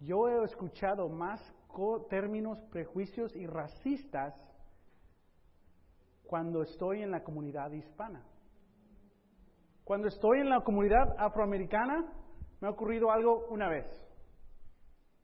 yo 0.00 0.28
he 0.28 0.44
escuchado 0.44 1.08
más 1.08 1.40
términos, 2.08 2.58
prejuicios 2.70 3.34
y 3.34 3.46
racistas 3.46 4.32
cuando 6.24 6.62
estoy 6.62 7.02
en 7.02 7.10
la 7.10 7.24
comunidad 7.24 7.72
hispana. 7.72 8.24
Cuando 9.84 10.08
estoy 10.08 10.40
en 10.40 10.48
la 10.48 10.62
comunidad 10.62 11.14
afroamericana, 11.18 12.10
me 12.60 12.68
ha 12.68 12.70
ocurrido 12.70 13.10
algo 13.10 13.46
una 13.50 13.68
vez. 13.68 13.86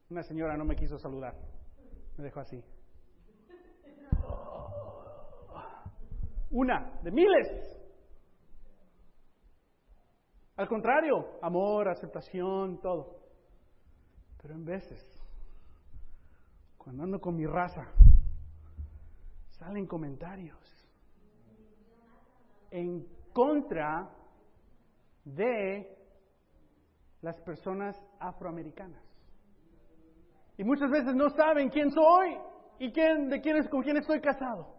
Una 0.09 0.21
señora 0.21 0.55
no 0.55 0.65
me 0.65 0.75
quiso 0.75 0.99
saludar. 0.99 1.35
Me 2.17 2.23
dejó 2.23 2.41
así. 2.41 2.63
Una 6.51 6.99
de 7.01 7.11
miles. 7.11 7.81
Al 10.57 10.67
contrario, 10.67 11.39
amor, 11.41 11.89
aceptación, 11.89 12.79
todo. 12.81 13.21
Pero 14.41 14.53
en 14.53 14.65
veces, 14.65 15.01
cuando 16.77 17.03
ando 17.03 17.19
con 17.19 17.35
mi 17.35 17.47
raza, 17.47 17.87
salen 19.49 19.87
comentarios 19.87 20.59
en 22.69 23.07
contra 23.33 24.09
de 25.25 25.97
las 27.21 27.39
personas 27.41 27.95
afroamericanas. 28.19 29.03
Y 30.57 30.63
muchas 30.63 30.89
veces 30.89 31.15
no 31.15 31.29
saben 31.29 31.69
quién 31.69 31.91
soy 31.91 32.37
y 32.79 32.91
quién, 32.91 33.29
de 33.29 33.41
quién 33.41 33.57
es, 33.57 33.69
con 33.69 33.81
quién 33.81 33.97
estoy 33.97 34.19
casado. 34.21 34.75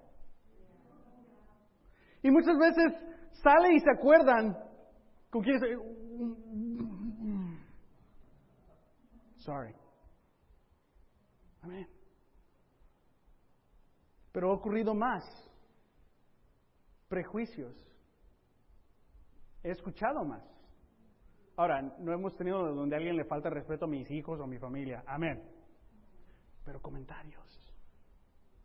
Y 2.22 2.30
muchas 2.30 2.56
veces 2.58 2.92
sale 3.42 3.74
y 3.74 3.80
se 3.80 3.90
acuerdan 3.90 4.56
con 5.30 5.42
quién. 5.42 5.58
Sorry. 9.38 9.74
Amén. 11.62 11.88
Pero 14.32 14.50
ha 14.50 14.54
ocurrido 14.54 14.94
más. 14.94 15.24
Prejuicios 17.08 17.91
He 19.62 19.70
escuchado 19.70 20.24
más. 20.24 20.42
Ahora, 21.56 21.82
no 21.82 22.12
hemos 22.12 22.34
tenido 22.36 22.74
donde 22.74 22.96
a 22.96 22.98
alguien 22.98 23.16
le 23.16 23.24
falta 23.24 23.50
respeto 23.50 23.84
a 23.84 23.88
mis 23.88 24.10
hijos 24.10 24.40
o 24.40 24.44
a 24.44 24.46
mi 24.46 24.58
familia. 24.58 25.04
Amén. 25.06 25.42
Pero 26.64 26.80
comentarios. 26.80 27.42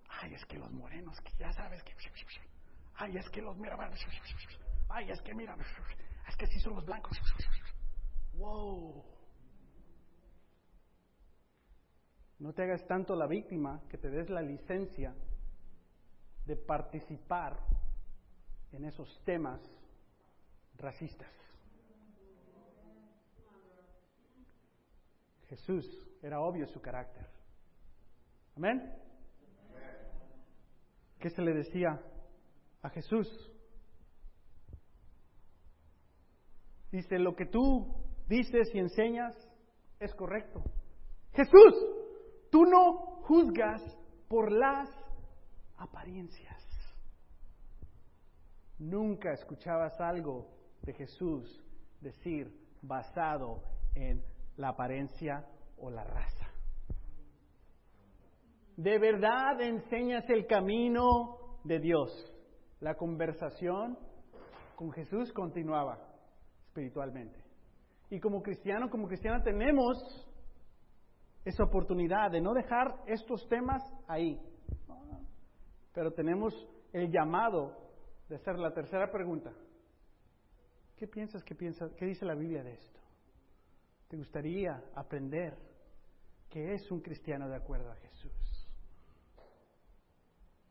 Ay, 0.10 0.34
es 0.34 0.46
que 0.46 0.58
los 0.58 0.72
morenos, 0.72 1.20
que 1.22 1.32
ya 1.38 1.52
sabes 1.54 1.84
que... 1.84 1.94
Ay, 2.96 3.18
es 3.18 3.30
que 3.30 3.42
los 3.42 3.56
mira... 3.58 3.78
Ay, 4.90 5.12
es 5.12 5.22
que 5.22 5.36
mira... 5.36 5.56
Es 6.28 6.36
que 6.36 6.48
sí 6.48 6.60
son 6.60 6.76
los 6.76 6.86
blancos. 6.86 7.18
Wow. 8.34 9.04
No 12.40 12.54
te 12.54 12.64
hagas 12.64 12.86
tanto 12.88 13.16
la 13.16 13.28
víctima 13.28 13.82
que 13.90 13.98
te 13.98 14.10
des 14.10 14.30
la 14.30 14.42
licencia 14.42 15.16
de 16.46 16.56
participar 16.56 17.60
en 18.72 18.86
esos 18.86 19.22
temas 19.26 19.60
racistas. 20.78 21.32
Jesús, 25.48 25.86
era 26.22 26.42
obvio 26.42 26.68
su 26.68 26.82
carácter. 26.82 27.26
Amén. 28.56 28.94
¿Qué 31.20 31.30
se 31.30 31.42
le 31.42 31.54
decía 31.54 32.02
a 32.82 32.90
Jesús? 32.90 33.28
Dice, 36.92 37.18
lo 37.20 37.36
que 37.36 37.46
tú 37.46 37.94
dices 38.28 38.70
y 38.74 38.80
enseñas 38.80 39.36
es 40.00 40.14
correcto. 40.16 40.64
Jesús, 41.34 41.74
tú 42.52 42.66
no 42.66 43.22
juzgas 43.24 43.82
por 44.28 44.52
las 44.52 44.90
apariencias. 45.78 46.64
Nunca 48.80 49.34
escuchabas 49.34 50.00
algo 50.00 50.57
de 50.88 50.94
Jesús 50.94 51.64
decir 52.00 52.50
basado 52.82 53.62
en 53.94 54.24
la 54.56 54.70
apariencia 54.70 55.46
o 55.78 55.92
la 55.92 56.04
raza. 56.04 56.48
De 58.78 58.98
verdad 58.98 59.62
enseñas 59.62 60.24
el 60.30 60.48
camino 60.48 61.60
de 61.64 61.80
Dios. 61.80 62.34
La 62.80 62.96
conversación 62.96 63.98
con 64.76 64.92
Jesús 64.92 65.34
continuaba 65.34 66.00
espiritualmente. 66.68 67.38
Y 68.10 68.20
como 68.20 68.42
cristiano, 68.42 68.90
como 68.90 69.08
cristiana 69.08 69.44
tenemos 69.44 69.98
esa 71.44 71.64
oportunidad 71.64 72.32
de 72.32 72.40
no 72.40 72.54
dejar 72.54 73.04
estos 73.08 73.46
temas 73.50 73.82
ahí. 74.08 74.40
Pero 75.94 76.14
tenemos 76.14 76.54
el 76.94 77.12
llamado 77.12 77.76
de 78.30 78.36
hacer 78.36 78.58
la 78.58 78.72
tercera 78.74 79.12
pregunta. 79.12 79.52
¿Qué 80.98 81.08
piensas, 81.08 81.44
qué 81.44 81.54
piensas, 81.54 81.94
qué 81.94 82.06
dice 82.06 82.26
la 82.26 82.34
Biblia 82.34 82.64
de 82.64 82.74
esto? 82.74 83.00
¿Te 84.08 84.18
gustaría 84.18 84.84
aprender 84.96 85.56
qué 86.50 86.74
es 86.74 86.90
un 86.92 87.02
cristiano 87.02 87.48
de 87.48 87.56
acuerdo 87.56 87.92
a 87.92 87.96
Jesús? 87.98 88.68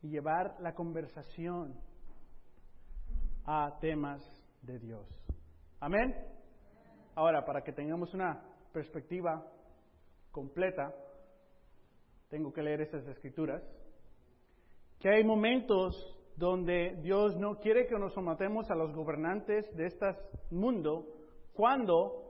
Y 0.03 0.09
llevar 0.09 0.57
la 0.61 0.75
conversación 0.75 1.79
a 3.45 3.79
temas 3.81 4.21
de 4.63 4.81
Dios. 4.81 5.07
Amén. 5.79 6.13
Ahora, 7.15 7.45
para 7.45 7.63
que 7.63 7.73
tengamos 7.73 8.13
una 8.13 8.43
perspectiva 8.73 9.47
completa, 10.33 10.93
tengo 12.29 12.53
que 12.53 12.63
leer 12.63 12.81
estas 12.81 13.07
escrituras, 13.07 13.63
que 14.99 15.09
hay 15.09 15.23
momentos 15.23 16.16
donde 16.37 16.97
Dios 17.03 17.37
no 17.37 17.57
quiere 17.57 17.87
que 17.87 17.99
nos 17.99 18.13
sometemos 18.15 18.71
a 18.71 18.75
los 18.75 18.93
gobernantes 18.95 19.65
de 19.75 19.87
este 19.87 20.07
mundo 20.51 21.07
cuando 21.55 22.27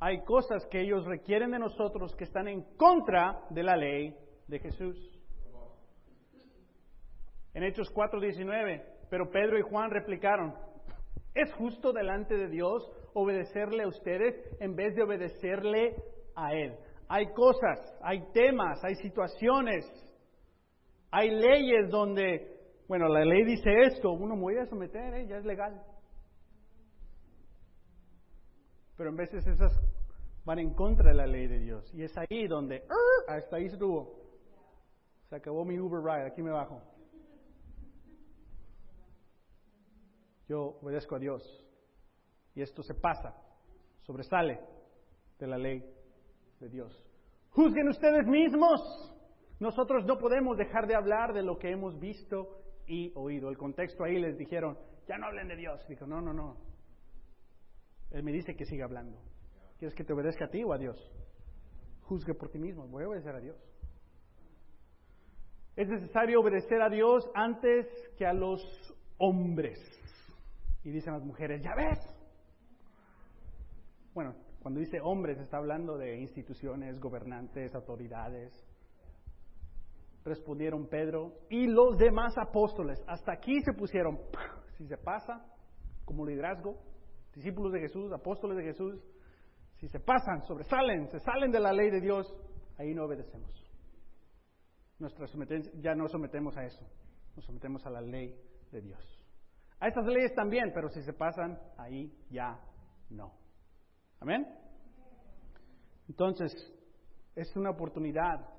hay 0.00 0.22
cosas 0.24 0.66
que 0.66 0.80
ellos 0.80 1.04
requieren 1.04 1.50
de 1.50 1.58
nosotros 1.58 2.14
que 2.16 2.24
están 2.24 2.48
en 2.48 2.62
contra 2.76 3.42
de 3.50 3.62
la 3.62 3.76
ley 3.76 4.16
de 4.48 4.58
Jesús. 4.58 4.96
En 7.54 7.62
Hechos 7.62 7.88
4:19, 7.94 8.82
pero 9.08 9.30
Pedro 9.30 9.58
y 9.58 9.62
Juan 9.62 9.90
replicaron, 9.90 10.54
¿es 11.34 11.52
justo 11.54 11.92
delante 11.92 12.36
de 12.36 12.48
Dios 12.48 12.90
obedecerle 13.14 13.84
a 13.84 13.88
ustedes 13.88 14.34
en 14.60 14.74
vez 14.74 14.94
de 14.96 15.02
obedecerle 15.02 15.94
a 16.34 16.52
Él? 16.52 16.74
Hay 17.08 17.26
cosas, 17.32 17.78
hay 18.02 18.24
temas, 18.32 18.82
hay 18.82 18.96
situaciones, 18.96 19.84
hay 21.10 21.30
leyes 21.30 21.90
donde, 21.90 22.53
bueno, 22.86 23.08
la 23.08 23.24
ley 23.24 23.44
dice 23.44 23.70
esto, 23.82 24.12
uno 24.12 24.36
me 24.36 24.42
voy 24.42 24.58
a 24.58 24.66
someter, 24.66 25.14
¿eh? 25.14 25.26
ya 25.26 25.38
es 25.38 25.44
legal. 25.44 25.82
Pero 28.96 29.10
en 29.10 29.16
veces 29.16 29.46
esas 29.46 29.72
van 30.44 30.58
en 30.58 30.74
contra 30.74 31.10
de 31.10 31.16
la 31.16 31.26
ley 31.26 31.46
de 31.46 31.58
Dios. 31.58 31.90
Y 31.94 32.02
es 32.02 32.12
ahí 32.16 32.46
donde, 32.46 32.84
hasta 33.26 33.56
ahí 33.56 33.66
estuvo. 33.66 34.22
Se 35.28 35.36
acabó 35.36 35.64
mi 35.64 35.78
Uber 35.78 36.02
ride, 36.02 36.26
aquí 36.26 36.42
me 36.42 36.50
bajo. 36.50 36.80
Yo 40.46 40.78
obedezco 40.82 41.16
a 41.16 41.18
Dios. 41.18 41.42
Y 42.54 42.62
esto 42.62 42.82
se 42.82 42.94
pasa, 42.94 43.34
sobresale 44.02 44.60
de 45.38 45.46
la 45.46 45.56
ley 45.56 45.82
de 46.60 46.68
Dios. 46.68 47.02
Juzguen 47.50 47.88
ustedes 47.88 48.26
mismos. 48.26 48.80
Nosotros 49.58 50.04
no 50.04 50.18
podemos 50.18 50.58
dejar 50.58 50.86
de 50.86 50.94
hablar 50.94 51.32
de 51.32 51.42
lo 51.42 51.58
que 51.58 51.70
hemos 51.70 51.98
visto 51.98 52.60
y 52.86 53.12
oído. 53.14 53.50
El 53.50 53.56
contexto 53.56 54.04
ahí 54.04 54.18
les 54.18 54.36
dijeron, 54.36 54.78
ya 55.06 55.18
no 55.18 55.26
hablen 55.26 55.48
de 55.48 55.56
Dios. 55.56 55.80
Dijo, 55.88 56.06
no, 56.06 56.20
no, 56.20 56.32
no. 56.32 56.56
Él 58.10 58.22
me 58.22 58.32
dice 58.32 58.54
que 58.56 58.64
siga 58.64 58.84
hablando. 58.84 59.18
¿Quieres 59.78 59.94
que 59.94 60.04
te 60.04 60.12
obedezca 60.12 60.46
a 60.46 60.50
ti 60.50 60.62
o 60.62 60.72
a 60.72 60.78
Dios? 60.78 60.96
Juzgue 62.02 62.34
por 62.34 62.50
ti 62.50 62.58
mismo. 62.58 62.86
Voy 62.86 63.04
a 63.04 63.08
obedecer 63.08 63.34
a 63.34 63.40
Dios. 63.40 63.56
Es 65.76 65.88
necesario 65.88 66.40
obedecer 66.40 66.80
a 66.80 66.88
Dios 66.88 67.28
antes 67.34 67.86
que 68.16 68.24
a 68.26 68.32
los 68.32 68.62
hombres. 69.18 69.78
Y 70.84 70.90
dicen 70.90 71.14
las 71.14 71.24
mujeres, 71.24 71.62
ya 71.62 71.74
ves. 71.74 71.98
Bueno, 74.12 74.36
cuando 74.60 74.80
dice 74.80 75.00
hombres 75.00 75.38
está 75.38 75.56
hablando 75.56 75.98
de 75.98 76.20
instituciones, 76.20 77.00
gobernantes, 77.00 77.74
autoridades. 77.74 78.52
Respondieron 80.24 80.88
Pedro 80.88 81.34
y 81.50 81.66
los 81.66 81.98
demás 81.98 82.34
apóstoles. 82.38 83.02
Hasta 83.06 83.32
aquí 83.32 83.60
se 83.62 83.72
pusieron, 83.74 84.18
si 84.76 84.86
se 84.86 84.96
pasa, 84.96 85.44
como 86.04 86.24
liderazgo, 86.24 86.78
discípulos 87.34 87.72
de 87.72 87.80
Jesús, 87.80 88.12
apóstoles 88.12 88.56
de 88.56 88.64
Jesús, 88.64 89.02
si 89.76 89.88
se 89.88 90.00
pasan, 90.00 90.42
sobresalen, 90.46 91.08
se 91.10 91.20
salen 91.20 91.50
de 91.50 91.60
la 91.60 91.72
ley 91.72 91.90
de 91.90 92.00
Dios, 92.00 92.26
ahí 92.78 92.94
no 92.94 93.04
obedecemos. 93.04 93.50
Nuestra 94.98 95.26
ya 95.80 95.94
no 95.94 96.08
sometemos 96.08 96.56
a 96.56 96.64
eso, 96.64 96.86
nos 97.36 97.44
sometemos 97.44 97.84
a 97.84 97.90
la 97.90 98.00
ley 98.00 98.34
de 98.70 98.80
Dios. 98.80 99.20
A 99.80 99.88
estas 99.88 100.06
leyes 100.06 100.32
también, 100.34 100.70
pero 100.72 100.88
si 100.88 101.02
se 101.02 101.12
pasan, 101.12 101.58
ahí 101.76 102.16
ya 102.30 102.58
no. 103.10 103.34
Amén. 104.20 104.46
Entonces, 106.08 106.52
es 107.34 107.54
una 107.56 107.70
oportunidad 107.70 108.53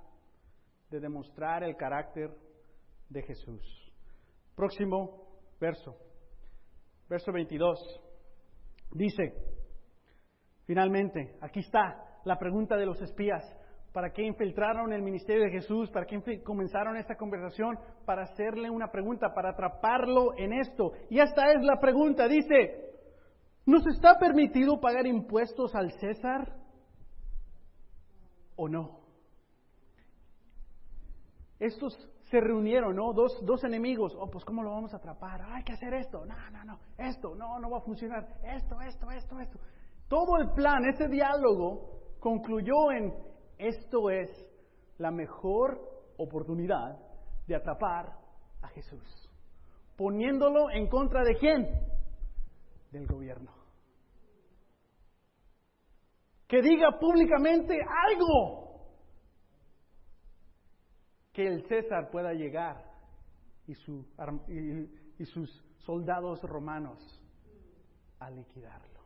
de 0.89 0.99
demostrar 0.99 1.63
el 1.63 1.75
carácter 1.75 2.31
de 3.09 3.21
Jesús. 3.23 3.91
Próximo 4.55 5.27
verso, 5.59 5.95
verso 7.09 7.31
22. 7.31 7.79
Dice, 8.91 9.33
finalmente, 10.65 11.37
aquí 11.41 11.59
está 11.59 12.21
la 12.23 12.37
pregunta 12.37 12.77
de 12.77 12.85
los 12.85 13.01
espías. 13.01 13.43
¿Para 13.91 14.11
qué 14.11 14.23
infiltraron 14.23 14.91
el 14.91 15.01
ministerio 15.01 15.43
de 15.43 15.51
Jesús? 15.51 15.89
¿Para 15.89 16.05
qué 16.05 16.43
comenzaron 16.43 16.97
esta 16.97 17.15
conversación? 17.15 17.77
Para 18.05 18.23
hacerle 18.23 18.69
una 18.69 18.91
pregunta, 18.91 19.33
para 19.33 19.51
atraparlo 19.51 20.37
en 20.37 20.51
esto. 20.53 20.91
Y 21.09 21.19
esta 21.19 21.53
es 21.53 21.63
la 21.63 21.79
pregunta. 21.79 22.27
Dice, 22.27 22.91
¿nos 23.65 23.87
está 23.87 24.19
permitido 24.19 24.81
pagar 24.81 25.07
impuestos 25.07 25.73
al 25.75 25.91
César 25.93 26.57
o 28.57 28.67
no? 28.67 29.04
Estos 31.65 31.97
se 32.29 32.39
reunieron, 32.39 32.95
¿no? 32.95 33.11
Dos, 33.13 33.43
dos 33.43 33.63
enemigos. 33.63 34.15
Oh, 34.19 34.29
pues 34.29 34.45
¿cómo 34.45 34.61
lo 34.61 34.71
vamos 34.71 34.93
a 34.93 34.97
atrapar? 34.97 35.41
hay 35.41 35.63
que 35.63 35.73
hacer 35.73 35.93
esto. 35.95 36.23
No, 36.25 36.35
no, 36.51 36.63
no. 36.63 36.79
Esto, 36.97 37.33
no, 37.35 37.59
no 37.59 37.71
va 37.71 37.79
a 37.79 37.81
funcionar. 37.81 38.27
Esto, 38.43 38.79
esto, 38.81 39.09
esto, 39.09 39.39
esto. 39.39 39.59
Todo 40.07 40.37
el 40.37 40.51
plan, 40.51 40.85
ese 40.85 41.07
diálogo 41.07 42.17
concluyó 42.19 42.91
en 42.91 43.13
esto 43.57 44.11
es 44.11 44.29
la 44.97 45.09
mejor 45.09 45.79
oportunidad 46.17 46.99
de 47.47 47.55
atrapar 47.55 48.13
a 48.61 48.67
Jesús. 48.69 49.03
Poniéndolo 49.97 50.69
en 50.69 50.87
contra 50.87 51.23
de 51.23 51.35
quién? 51.35 51.67
Del 52.91 53.07
gobierno. 53.07 53.51
Que 56.47 56.61
diga 56.61 56.99
públicamente 56.99 57.75
algo. 58.07 58.64
Que 61.35 61.45
el 61.45 61.67
César 61.67 62.09
pueda 62.09 62.33
llegar 62.33 62.83
y, 63.67 63.75
su, 63.75 64.05
y, 64.47 65.21
y 65.21 65.25
sus 65.25 65.63
soldados 65.85 66.41
romanos 66.41 67.21
a 68.19 68.31
liquidarlo. 68.31 69.01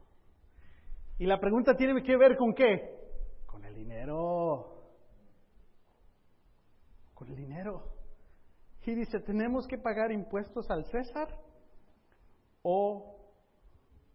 Y 1.17 1.25
la 1.25 1.39
pregunta 1.39 1.75
tiene 1.75 2.01
que 2.03 2.15
ver 2.15 2.38
con 2.38 2.53
qué? 2.53 2.99
el 3.69 3.75
dinero. 3.75 4.75
Con 7.13 7.30
el 7.30 7.36
dinero. 7.36 7.95
Y 8.86 8.95
dice, 8.95 9.19
¿tenemos 9.19 9.67
que 9.67 9.77
pagar 9.77 10.11
impuestos 10.11 10.69
al 10.71 10.84
César? 10.86 11.27
¿O, 12.63 13.15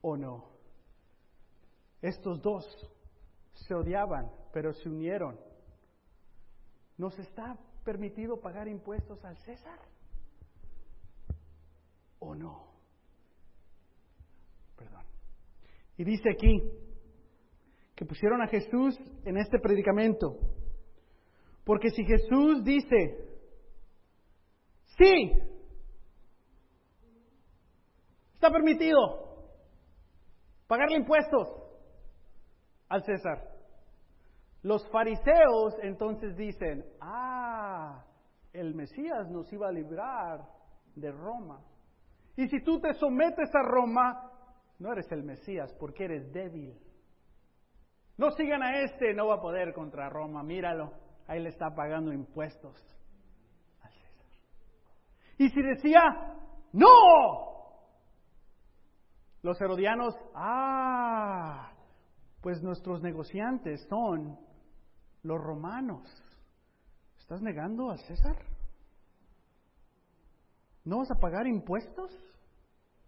o 0.02 0.16
no? 0.16 0.50
Estos 2.02 2.42
dos 2.42 2.66
se 3.52 3.72
odiaban, 3.72 4.32
pero 4.52 4.72
se 4.72 4.88
unieron. 4.88 5.38
¿Nos 6.98 7.16
está 7.20 7.56
permitido 7.84 8.40
pagar 8.40 8.66
impuestos 8.68 9.24
al 9.24 9.36
César? 9.38 9.78
¿O 12.18 12.34
no? 12.34 12.72
Perdón. 14.76 15.04
Y 15.96 16.04
dice 16.04 16.30
aquí, 16.30 16.60
que 17.94 18.04
pusieron 18.04 18.42
a 18.42 18.48
Jesús 18.48 18.98
en 19.24 19.36
este 19.36 19.58
predicamento. 19.58 20.38
Porque 21.64 21.90
si 21.90 22.04
Jesús 22.04 22.64
dice, 22.64 23.18
sí, 24.98 25.32
está 28.34 28.50
permitido 28.50 28.98
pagarle 30.66 30.98
impuestos 30.98 31.48
al 32.88 33.04
César. 33.04 33.53
Los 34.64 34.88
fariseos 34.88 35.74
entonces 35.82 36.34
dicen, 36.38 36.86
ah, 36.98 38.02
el 38.50 38.74
Mesías 38.74 39.30
nos 39.30 39.52
iba 39.52 39.68
a 39.68 39.72
librar 39.72 40.40
de 40.96 41.12
Roma. 41.12 41.62
Y 42.34 42.48
si 42.48 42.62
tú 42.62 42.80
te 42.80 42.94
sometes 42.94 43.54
a 43.54 43.62
Roma, 43.62 44.32
no 44.78 44.90
eres 44.90 45.12
el 45.12 45.22
Mesías 45.22 45.70
porque 45.78 46.06
eres 46.06 46.32
débil. 46.32 46.74
No 48.16 48.30
sigan 48.30 48.62
a 48.62 48.80
este, 48.80 49.12
no 49.12 49.26
va 49.26 49.34
a 49.34 49.40
poder 49.42 49.74
contra 49.74 50.08
Roma, 50.08 50.42
míralo, 50.42 50.92
ahí 51.26 51.42
le 51.42 51.50
está 51.50 51.74
pagando 51.74 52.10
impuestos 52.10 52.74
al 53.82 53.92
César. 53.92 54.26
Y 55.36 55.50
si 55.50 55.60
decía, 55.60 56.00
no, 56.72 56.88
los 59.42 59.60
herodianos, 59.60 60.14
ah, 60.34 61.70
pues 62.40 62.62
nuestros 62.62 63.02
negociantes 63.02 63.86
son 63.90 64.38
los 65.24 65.40
romanos. 65.42 66.08
¿Estás 67.18 67.42
negando 67.42 67.90
al 67.90 67.98
César? 68.00 68.36
¿No 70.84 70.98
vas 70.98 71.10
a 71.10 71.18
pagar 71.18 71.46
impuestos? 71.46 72.12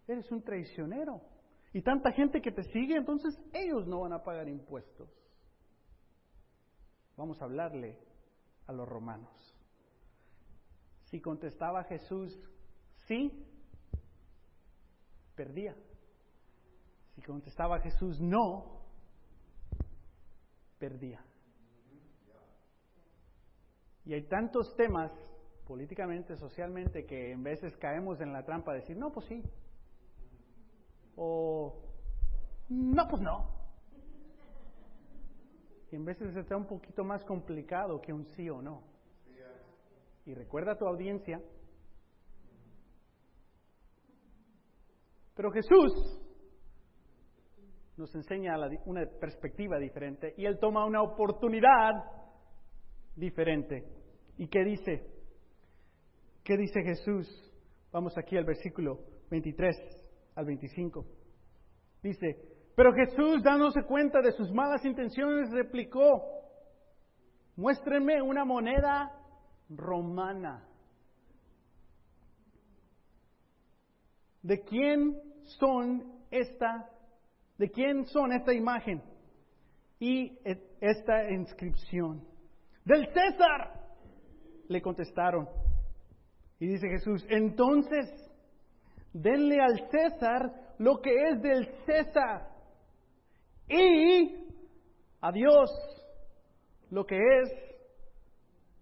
Eres 0.07 0.29
un 0.31 0.43
traicionero. 0.43 1.21
Y 1.73 1.81
tanta 1.83 2.11
gente 2.11 2.41
que 2.41 2.51
te 2.51 2.63
sigue, 2.63 2.95
entonces 2.97 3.39
ellos 3.53 3.85
no 3.87 4.01
van 4.01 4.13
a 4.13 4.23
pagar 4.23 4.49
impuestos. 4.49 5.09
Vamos 7.15 7.39
a 7.41 7.45
hablarle 7.45 7.99
a 8.65 8.73
los 8.73 8.87
romanos. 8.87 9.31
Si 11.05 11.21
contestaba 11.21 11.83
Jesús 11.83 12.37
sí, 13.07 13.45
perdía. 15.35 15.75
Si 17.15 17.21
contestaba 17.21 17.79
Jesús 17.79 18.19
no, 18.19 18.81
perdía. 20.79 21.23
Y 24.07 24.13
hay 24.13 24.23
tantos 24.23 24.73
temas 24.77 25.11
políticamente, 25.65 26.37
socialmente, 26.37 27.05
que 27.05 27.33
en 27.33 27.43
veces 27.43 27.75
caemos 27.75 28.21
en 28.21 28.31
la 28.31 28.41
trampa 28.45 28.71
de 28.71 28.79
decir, 28.79 28.95
no, 28.95 29.11
pues 29.11 29.25
sí. 29.25 29.43
O, 31.17 31.77
no, 32.69 33.05
pues 33.09 33.21
no. 33.21 33.51
Y 35.91 35.97
en 35.97 36.05
veces 36.05 36.33
está 36.37 36.55
un 36.55 36.67
poquito 36.67 37.03
más 37.03 37.21
complicado 37.25 37.99
que 37.99 38.13
un 38.13 38.25
sí 38.27 38.49
o 38.49 38.61
no. 38.61 38.81
Y 40.25 40.33
recuerda 40.33 40.71
a 40.71 40.77
tu 40.77 40.87
audiencia. 40.87 41.41
Pero 45.35 45.51
Jesús 45.51 46.23
nos 47.97 48.15
enseña 48.15 48.55
una 48.85 49.05
perspectiva 49.19 49.77
diferente 49.79 50.33
y 50.37 50.45
Él 50.45 50.59
toma 50.59 50.85
una 50.85 51.01
oportunidad 51.01 51.91
diferente. 53.17 53.96
¿Y 54.37 54.47
qué 54.47 54.63
dice? 54.63 55.05
¿Qué 56.43 56.57
dice 56.57 56.81
Jesús? 56.83 57.27
Vamos 57.91 58.17
aquí 58.17 58.37
al 58.37 58.45
versículo 58.45 58.99
23 59.29 59.75
al 60.35 60.45
25. 60.45 61.05
Dice, 62.03 62.37
pero 62.75 62.93
Jesús, 62.93 63.41
dándose 63.43 63.83
cuenta 63.83 64.21
de 64.21 64.31
sus 64.31 64.51
malas 64.51 64.85
intenciones, 64.85 65.51
replicó, 65.51 66.21
muéstrenme 67.55 68.21
una 68.21 68.45
moneda 68.45 69.11
romana. 69.69 70.63
¿De 74.43 74.61
quién 74.61 75.19
son 75.59 76.21
esta, 76.29 76.89
de 77.57 77.69
quién 77.71 78.05
son 78.05 78.31
esta 78.31 78.53
imagen 78.53 79.01
y 79.99 80.37
esta 80.79 81.31
inscripción? 81.31 82.23
Del 82.85 83.07
César 83.07 83.86
le 84.67 84.81
contestaron. 84.81 85.47
Y 86.59 86.67
dice 86.67 86.87
Jesús, 86.89 87.25
entonces, 87.29 88.09
denle 89.13 89.59
al 89.61 89.89
César 89.89 90.73
lo 90.79 91.01
que 91.01 91.11
es 91.29 91.41
del 91.41 91.67
César 91.85 92.49
y 93.69 94.47
a 95.21 95.31
Dios 95.31 95.69
lo 96.89 97.05
que 97.05 97.17
es 97.17 97.49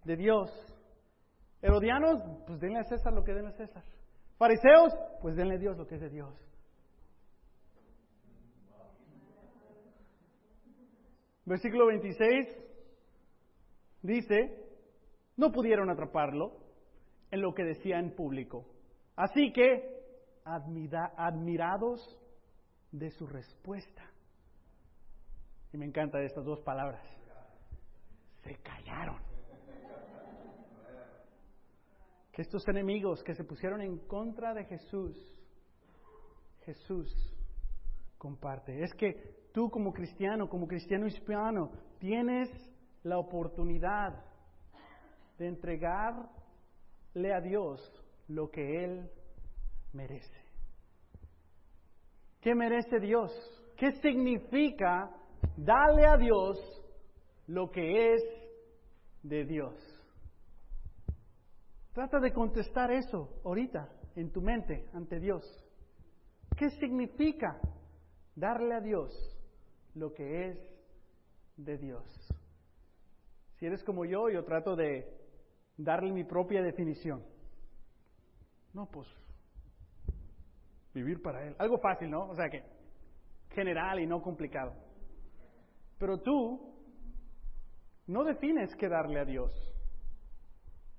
de 0.03 0.15
Dios. 0.15 0.51
Herodianos, 1.61 2.21
pues 2.45 2.59
denle 2.59 2.79
a 2.79 2.83
César 2.83 3.13
lo 3.13 3.23
que 3.23 3.33
denle 3.33 3.49
a 3.49 3.57
César. 3.57 3.83
Fariseos, 4.37 4.93
pues 5.21 5.35
denle 5.35 5.55
a 5.55 5.57
Dios 5.57 5.77
lo 5.77 5.87
que 5.87 5.95
es 5.95 6.01
de 6.01 6.09
Dios. 6.09 6.33
Versículo 11.45 11.87
26 11.87 12.47
dice, 14.01 14.64
no 15.37 15.51
pudieron 15.51 15.89
atraparlo 15.89 16.53
en 17.31 17.41
lo 17.41 17.53
que 17.53 17.63
decía 17.63 17.99
en 17.99 18.15
público. 18.15 18.65
Así 19.15 19.51
que, 19.51 19.95
admirados 20.45 21.99
de 22.91 23.09
su 23.11 23.27
respuesta. 23.27 24.03
Y 25.73 25.77
me 25.77 25.85
encantan 25.85 26.23
estas 26.23 26.45
dos 26.45 26.61
palabras. 26.61 27.03
Se 28.43 28.55
callaron. 28.57 29.19
Que 32.31 32.41
estos 32.41 32.67
enemigos 32.67 33.23
que 33.23 33.33
se 33.33 33.43
pusieron 33.43 33.81
en 33.81 33.97
contra 34.07 34.53
de 34.53 34.65
Jesús, 34.65 35.15
Jesús 36.65 37.35
comparte. 38.17 38.83
Es 38.83 38.93
que 38.93 39.49
tú 39.53 39.69
como 39.69 39.93
cristiano, 39.93 40.49
como 40.49 40.67
cristiano 40.67 41.07
hispano, 41.07 41.71
tienes 41.99 42.49
la 43.03 43.17
oportunidad 43.17 44.23
de 45.37 45.47
entregarle 45.47 47.33
a 47.33 47.41
Dios 47.41 47.81
lo 48.27 48.49
que 48.49 48.83
Él 48.83 49.09
merece. 49.93 50.45
¿Qué 52.41 52.53
merece 52.53 52.99
Dios? 52.99 53.31
¿Qué 53.77 53.91
significa 54.01 55.09
darle 55.57 56.05
a 56.05 56.17
Dios 56.17 56.57
lo 57.47 57.71
que 57.71 58.13
es 58.13 58.23
de 59.23 59.45
Dios? 59.45 59.73
Trata 61.93 62.19
de 62.19 62.33
contestar 62.33 62.91
eso 62.91 63.41
ahorita 63.43 63.89
en 64.15 64.31
tu 64.31 64.41
mente 64.41 64.87
ante 64.93 65.19
Dios. 65.19 65.43
¿Qué 66.57 66.69
significa 66.71 67.59
darle 68.35 68.75
a 68.75 68.81
Dios 68.81 69.11
lo 69.93 70.13
que 70.13 70.49
es 70.49 70.57
de 71.57 71.77
Dios? 71.77 72.03
Si 73.57 73.65
eres 73.65 73.83
como 73.83 74.05
yo, 74.05 74.29
yo 74.29 74.43
trato 74.43 74.75
de 74.75 75.24
darle 75.77 76.11
mi 76.11 76.23
propia 76.23 76.61
definición. 76.61 77.23
No, 78.73 78.85
pues 78.87 79.07
vivir 80.93 81.21
para 81.21 81.45
Él. 81.45 81.55
Algo 81.59 81.77
fácil, 81.79 82.09
¿no? 82.09 82.29
O 82.29 82.35
sea 82.35 82.49
que 82.49 82.63
general 83.49 83.99
y 83.99 84.07
no 84.07 84.21
complicado. 84.21 84.73
Pero 85.97 86.19
tú 86.19 86.73
no 88.07 88.23
defines 88.23 88.75
qué 88.75 88.87
darle 88.87 89.19
a 89.19 89.25
Dios. 89.25 89.51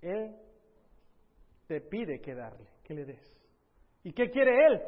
Él 0.01 0.37
te 1.67 1.81
pide 1.81 2.21
que 2.21 2.35
darle, 2.35 2.69
que 2.85 2.95
le 2.95 3.05
des. 3.05 3.43
¿Y 4.05 4.13
qué 4.13 4.31
quiere 4.31 4.67
Él? 4.67 4.83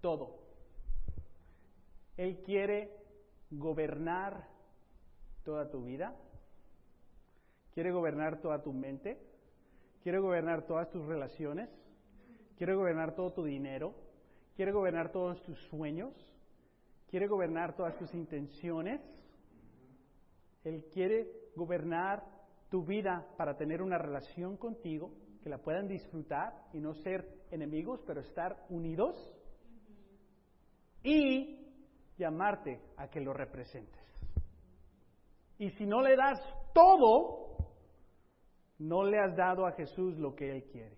Todo. 0.00 0.42
Él 2.16 2.42
quiere 2.42 2.90
gobernar 3.50 4.48
toda 5.44 5.70
tu 5.70 5.84
vida 5.84 6.16
quiere 7.74 7.90
gobernar 7.90 8.40
toda 8.40 8.62
tu 8.62 8.72
mente, 8.72 9.18
quiere 10.02 10.20
gobernar 10.20 10.64
todas 10.66 10.88
tus 10.90 11.04
relaciones, 11.04 11.68
quiere 12.56 12.74
gobernar 12.74 13.14
todo 13.14 13.32
tu 13.32 13.44
dinero, 13.44 13.94
quiere 14.54 14.70
gobernar 14.72 15.10
todos 15.10 15.42
tus 15.42 15.58
sueños, 15.68 16.14
quiere 17.08 17.26
gobernar 17.26 17.74
todas 17.74 17.96
tus 17.98 18.14
intenciones. 18.14 19.00
Él 20.62 20.84
quiere 20.92 21.28
gobernar 21.56 22.24
tu 22.70 22.84
vida 22.84 23.26
para 23.36 23.56
tener 23.56 23.82
una 23.82 23.98
relación 23.98 24.56
contigo, 24.56 25.12
que 25.42 25.50
la 25.50 25.58
puedan 25.58 25.86
disfrutar 25.88 26.54
y 26.72 26.80
no 26.80 26.94
ser 26.94 27.28
enemigos, 27.50 28.00
pero 28.06 28.20
estar 28.20 28.64
unidos. 28.70 29.14
Y 31.02 31.60
llamarte 32.16 32.80
a 32.96 33.08
que 33.08 33.20
lo 33.20 33.32
representes. 33.32 34.02
Y 35.58 35.70
si 35.70 35.86
no 35.86 36.00
le 36.00 36.16
das 36.16 36.40
todo, 36.72 37.43
no 38.78 39.04
le 39.04 39.18
has 39.18 39.36
dado 39.36 39.66
a 39.66 39.72
Jesús 39.72 40.16
lo 40.18 40.34
que 40.34 40.50
Él 40.50 40.64
quiere. 40.64 40.96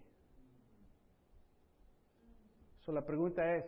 So, 2.80 2.92
la 2.92 3.04
pregunta 3.04 3.56
es, 3.56 3.64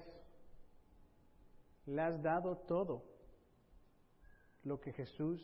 ¿le 1.86 2.02
has 2.02 2.22
dado 2.22 2.56
todo 2.58 3.02
lo 4.64 4.80
que 4.80 4.92
Jesús 4.92 5.40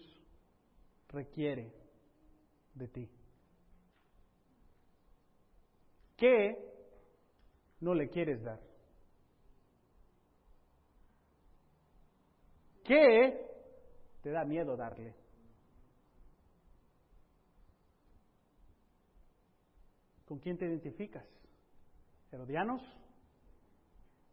requiere 1.08 1.72
de 2.74 2.88
ti. 2.88 3.10
¿Qué 6.16 6.56
no 7.80 7.94
le 7.94 8.08
quieres 8.08 8.42
dar? 8.42 8.60
¿Qué 12.84 13.40
te 14.22 14.30
da 14.30 14.44
miedo 14.44 14.76
darle? 14.76 15.14
¿Con 20.24 20.38
quién 20.38 20.56
te 20.56 20.66
identificas? 20.66 21.26
¿Herodianos 22.32 22.82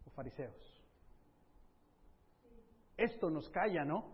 o 0.06 0.10
fariseos? 0.12 0.56
Esto 2.98 3.30
nos 3.30 3.50
calla, 3.50 3.84
¿no? 3.84 4.06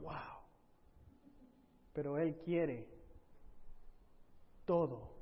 Wow. 0.00 0.40
Pero 1.92 2.18
Él 2.18 2.36
quiere 2.44 2.88
todo 4.64 5.16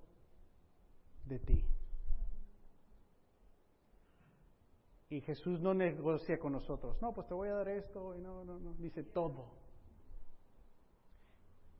de 1.26 1.38
ti. 1.38 1.64
Y 5.10 5.20
Jesús 5.20 5.60
no 5.60 5.74
negocia 5.74 6.38
con 6.38 6.52
nosotros. 6.52 7.00
No, 7.00 7.12
pues 7.12 7.28
te 7.28 7.34
voy 7.34 7.48
a 7.48 7.54
dar 7.54 7.68
esto. 7.68 8.16
Y 8.16 8.20
no, 8.20 8.44
no, 8.44 8.58
no. 8.58 8.74
Dice 8.74 9.04
todo. 9.04 9.63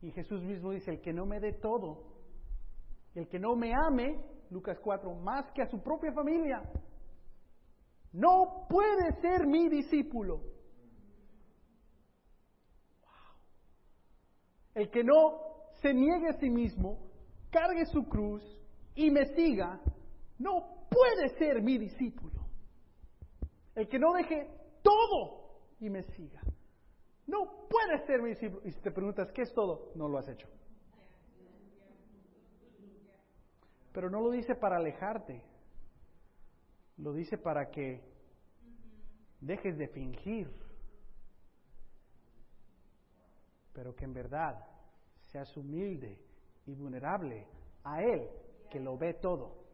Y 0.01 0.11
Jesús 0.11 0.41
mismo 0.41 0.71
dice, 0.71 0.91
el 0.91 1.01
que 1.01 1.13
no 1.13 1.25
me 1.25 1.39
dé 1.39 1.53
todo, 1.53 2.03
el 3.15 3.27
que 3.27 3.39
no 3.39 3.55
me 3.55 3.73
ame, 3.73 4.19
Lucas 4.49 4.79
4, 4.79 5.13
más 5.15 5.51
que 5.51 5.61
a 5.61 5.67
su 5.67 5.81
propia 5.81 6.11
familia, 6.11 6.61
no 8.11 8.65
puede 8.69 9.19
ser 9.21 9.45
mi 9.45 9.67
discípulo. 9.69 10.41
El 14.73 14.89
que 14.89 15.03
no 15.03 15.39
se 15.81 15.93
niegue 15.93 16.29
a 16.29 16.39
sí 16.39 16.49
mismo, 16.49 16.99
cargue 17.49 17.85
su 17.85 18.03
cruz 18.03 18.43
y 18.95 19.09
me 19.09 19.25
siga, 19.33 19.81
no 20.37 20.87
puede 20.89 21.29
ser 21.37 21.61
mi 21.61 21.77
discípulo. 21.77 22.45
El 23.73 23.87
que 23.87 23.99
no 23.99 24.13
deje 24.13 24.49
todo 24.81 25.61
y 25.79 25.89
me 25.89 26.03
siga, 26.03 26.41
no 27.27 27.67
puede 27.69 28.05
ser 28.05 28.21
mi. 28.21 28.31
Y 28.31 28.71
si 28.71 28.81
te 28.81 28.91
preguntas, 28.91 29.31
¿qué 29.31 29.43
es 29.43 29.53
todo? 29.53 29.91
No 29.95 30.07
lo 30.07 30.17
has 30.17 30.27
hecho. 30.27 30.47
Pero 33.91 34.09
no 34.09 34.21
lo 34.21 34.31
dice 34.31 34.55
para 34.55 34.77
alejarte. 34.77 35.41
Lo 36.97 37.13
dice 37.13 37.37
para 37.37 37.69
que 37.71 38.03
dejes 39.41 39.77
de 39.77 39.87
fingir. 39.87 40.51
Pero 43.73 43.95
que 43.95 44.05
en 44.05 44.13
verdad 44.13 44.65
seas 45.31 45.55
humilde 45.57 46.19
y 46.65 46.75
vulnerable 46.75 47.47
a 47.83 48.01
Él, 48.01 48.29
que 48.69 48.79
lo 48.79 48.97
ve 48.97 49.15
todo. 49.15 49.65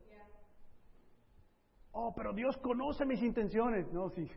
Oh, 1.93 2.14
pero 2.16 2.34
Dios 2.34 2.56
conoce 2.58 3.06
mis 3.06 3.22
intenciones. 3.22 3.91
No, 3.91 4.10
sí. 4.10 4.28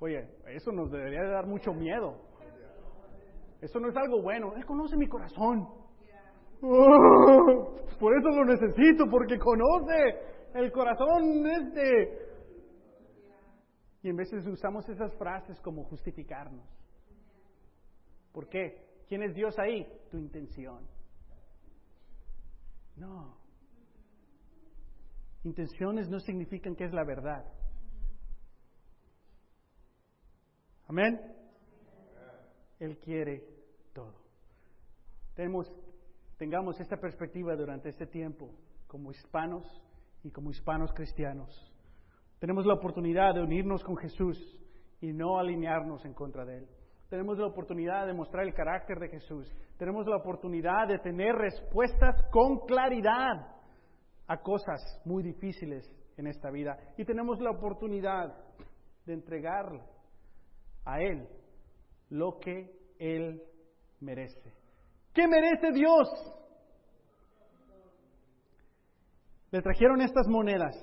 Oye, 0.00 0.28
eso 0.48 0.70
nos 0.70 0.90
debería 0.90 1.22
de 1.22 1.30
dar 1.30 1.46
mucho 1.46 1.72
miedo. 1.72 2.29
Eso 3.60 3.78
no 3.78 3.88
es 3.88 3.96
algo 3.96 4.22
bueno. 4.22 4.54
Él 4.56 4.64
conoce 4.64 4.96
mi 4.96 5.06
corazón. 5.06 5.68
Oh, 6.62 7.76
por 7.98 8.18
eso 8.18 8.28
lo 8.30 8.44
necesito, 8.44 9.04
porque 9.10 9.38
conoce 9.38 9.94
el 10.54 10.70
corazón 10.72 11.46
este. 11.46 12.30
Y 14.02 14.08
en 14.08 14.16
veces 14.16 14.46
usamos 14.46 14.88
esas 14.88 15.14
frases 15.16 15.60
como 15.60 15.84
justificarnos. 15.84 16.66
¿Por 18.32 18.48
qué? 18.48 18.86
¿Quién 19.08 19.22
es 19.22 19.34
Dios 19.34 19.58
ahí? 19.58 19.86
Tu 20.10 20.18
intención. 20.18 20.86
No. 22.96 23.36
Intenciones 25.44 26.08
no 26.08 26.20
significan 26.20 26.74
que 26.76 26.84
es 26.84 26.92
la 26.92 27.04
verdad. 27.04 27.44
Amén. 30.88 31.39
Él 32.80 32.98
quiere 32.98 33.44
todo. 33.92 34.14
Tenemos, 35.34 35.70
tengamos 36.38 36.80
esta 36.80 36.96
perspectiva 36.96 37.54
durante 37.54 37.90
este 37.90 38.06
tiempo 38.06 38.50
como 38.88 39.12
hispanos 39.12 39.64
y 40.24 40.30
como 40.30 40.50
hispanos 40.50 40.92
cristianos. 40.92 41.48
Tenemos 42.40 42.64
la 42.66 42.74
oportunidad 42.74 43.34
de 43.34 43.42
unirnos 43.42 43.84
con 43.84 43.96
Jesús 43.98 44.36
y 45.00 45.12
no 45.12 45.38
alinearnos 45.38 46.04
en 46.04 46.14
contra 46.14 46.44
de 46.44 46.58
Él. 46.58 46.68
Tenemos 47.10 47.38
la 47.38 47.46
oportunidad 47.46 48.06
de 48.06 48.14
mostrar 48.14 48.46
el 48.46 48.54
carácter 48.54 48.98
de 48.98 49.08
Jesús. 49.08 49.46
Tenemos 49.76 50.06
la 50.06 50.16
oportunidad 50.16 50.88
de 50.88 50.98
tener 50.98 51.34
respuestas 51.34 52.14
con 52.30 52.60
claridad 52.66 53.56
a 54.26 54.36
cosas 54.38 54.80
muy 55.04 55.22
difíciles 55.22 55.90
en 56.16 56.28
esta 56.28 56.50
vida. 56.50 56.78
Y 56.96 57.04
tenemos 57.04 57.40
la 57.40 57.50
oportunidad 57.50 58.32
de 59.04 59.12
entregar 59.12 59.66
a 60.84 61.00
Él 61.02 61.28
lo 62.10 62.38
que 62.38 62.70
Él 62.98 63.42
merece. 64.00 64.52
¿Qué 65.14 65.26
merece 65.26 65.72
Dios? 65.72 66.08
Le 69.50 69.62
trajeron 69.62 70.00
estas 70.00 70.28
monedas 70.28 70.76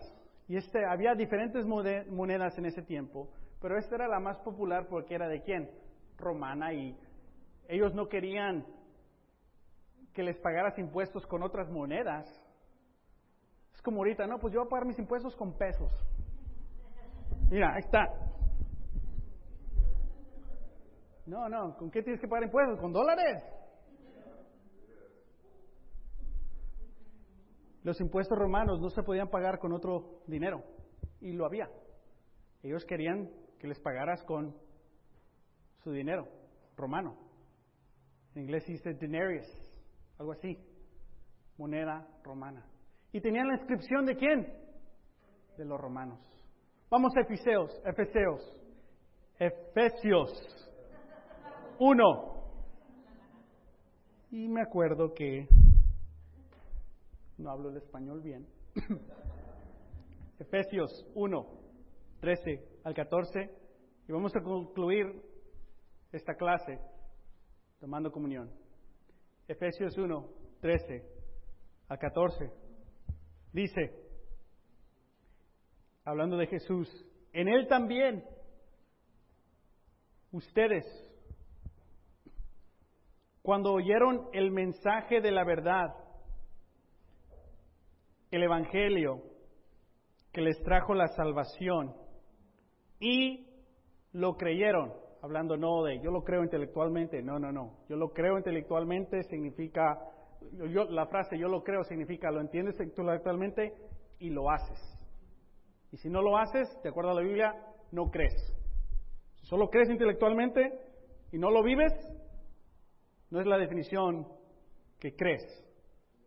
y 0.48 0.58
este, 0.58 0.86
había 0.86 1.14
diferentes 1.14 1.66
monedas 1.66 2.58
en 2.58 2.66
ese 2.66 2.82
tiempo, 2.82 3.30
pero 3.62 3.78
esta 3.78 3.96
era 3.96 4.08
la 4.08 4.20
más 4.20 4.38
popular 4.40 4.88
porque 4.90 5.16
era 5.16 5.28
de 5.28 5.42
quién? 5.42 5.70
Romana 6.18 6.74
y 6.74 6.98
ellos 7.70 7.94
no 7.94 8.08
querían 8.08 8.66
que 10.14 10.24
les 10.24 10.38
pagaras 10.40 10.78
impuestos 10.80 11.26
con 11.28 11.44
otras 11.44 11.70
monedas. 11.70 12.26
Es 13.74 13.82
como 13.82 13.98
ahorita, 13.98 14.26
no, 14.26 14.40
pues 14.40 14.54
yo 14.54 14.62
voy 14.62 14.68
a 14.68 14.70
pagar 14.70 14.88
mis 14.88 15.00
impuestos 15.00 15.36
con 15.36 15.54
pesos. 15.58 15.92
Mira, 17.50 17.74
ahí 17.74 17.82
está. 17.82 18.27
No, 21.28 21.50
no, 21.50 21.76
¿con 21.76 21.92
qué 21.92 22.02
tienes 22.02 22.22
que 22.22 22.28
pagar 22.28 22.46
impuestos? 22.46 22.80
¿Con 22.80 22.94
dólares? 22.94 23.44
Los 27.84 28.00
impuestos 28.00 28.38
romanos 28.38 28.80
no 28.80 28.90
se 28.90 29.04
podían 29.04 29.30
pagar 29.30 29.60
con 29.60 29.74
otro 29.74 30.22
dinero, 30.26 30.64
y 31.20 31.34
lo 31.34 31.46
había. 31.46 31.70
Ellos 32.64 32.86
querían 32.86 33.30
que 33.60 33.68
les 33.68 33.80
pagaras 33.80 34.24
con 34.24 34.56
su 35.84 35.92
dinero 35.92 36.28
romano. 36.78 37.18
En 38.34 38.44
inglés 38.44 38.66
dice 38.66 38.94
denarius, 38.94 39.46
algo 40.20 40.32
así, 40.32 40.58
moneda 41.58 42.08
romana. 42.24 42.66
¿Y 43.12 43.20
tenían 43.20 43.50
la 43.50 43.56
inscripción 43.56 44.06
de 44.06 44.16
quién? 44.16 44.48
De 45.58 45.66
los 45.66 45.80
romanos. 45.80 46.20
Vamos 46.90 47.12
a 47.18 47.22
Efeseos, 47.22 47.82
Efeseos, 47.86 48.64
Efesios 49.40 50.67
uno. 51.80 52.38
Y 54.32 54.48
me 54.48 54.62
acuerdo 54.62 55.14
que 55.14 55.48
no 57.38 57.50
hablo 57.50 57.70
el 57.70 57.78
español 57.78 58.22
bien. 58.22 58.48
Efesios 60.40 61.06
1, 61.16 61.48
13 62.20 62.82
al 62.84 62.94
14. 62.94 63.50
Y 64.08 64.12
vamos 64.12 64.36
a 64.36 64.42
concluir 64.42 65.06
esta 66.12 66.36
clase 66.36 66.80
tomando 67.80 68.12
comunión. 68.12 68.52
Efesios 69.48 69.98
1, 69.98 70.30
13 70.62 71.04
al 71.90 72.00
14. 72.00 72.52
Dice, 73.54 74.08
hablando 76.04 76.38
de 76.38 76.48
Jesús, 76.48 76.90
en 77.34 77.48
Él 77.48 77.68
también 77.68 78.24
ustedes 80.32 80.86
cuando 83.48 83.72
oyeron 83.72 84.28
el 84.34 84.52
mensaje 84.52 85.22
de 85.22 85.32
la 85.32 85.46
verdad, 85.46 85.96
el 88.30 88.44
Evangelio 88.44 89.22
que 90.34 90.42
les 90.42 90.62
trajo 90.64 90.94
la 90.94 91.08
salvación 91.08 91.96
y 93.00 93.48
lo 94.12 94.36
creyeron, 94.36 94.92
hablando 95.22 95.56
no 95.56 95.82
de 95.84 96.02
yo 96.02 96.12
lo 96.12 96.26
creo 96.26 96.44
intelectualmente, 96.44 97.22
no, 97.22 97.40
no, 97.40 97.54
no, 97.54 97.78
yo 97.88 97.96
lo 97.96 98.10
creo 98.10 98.38
intelectualmente 98.38 99.24
significa, 99.24 99.98
yo, 100.70 100.84
la 100.84 101.06
frase 101.06 101.40
yo 101.40 101.48
lo 101.48 101.64
creo 101.64 101.86
significa 101.86 102.30
lo 102.30 102.42
entiendes 102.42 102.78
intelectualmente 102.82 103.74
y 104.20 104.30
lo 104.30 104.52
haces. 104.52 104.78
Y 105.94 105.96
si 105.96 106.10
no 106.10 106.22
lo 106.22 106.38
haces, 106.38 106.68
de 106.84 106.90
acuerdo 106.90 107.12
a 107.12 107.14
la 107.14 107.22
Biblia, 107.22 107.56
no 107.94 108.12
crees. 108.12 108.36
Si 109.36 109.46
solo 109.46 109.70
crees 109.70 109.90
intelectualmente 109.90 110.78
y 111.32 111.38
no 111.38 111.50
lo 111.50 111.64
vives, 111.64 111.94
no 113.30 113.40
es 113.40 113.48
la 113.48 113.58
definición 113.58 114.28
que 115.00 115.16
crees, 115.16 115.44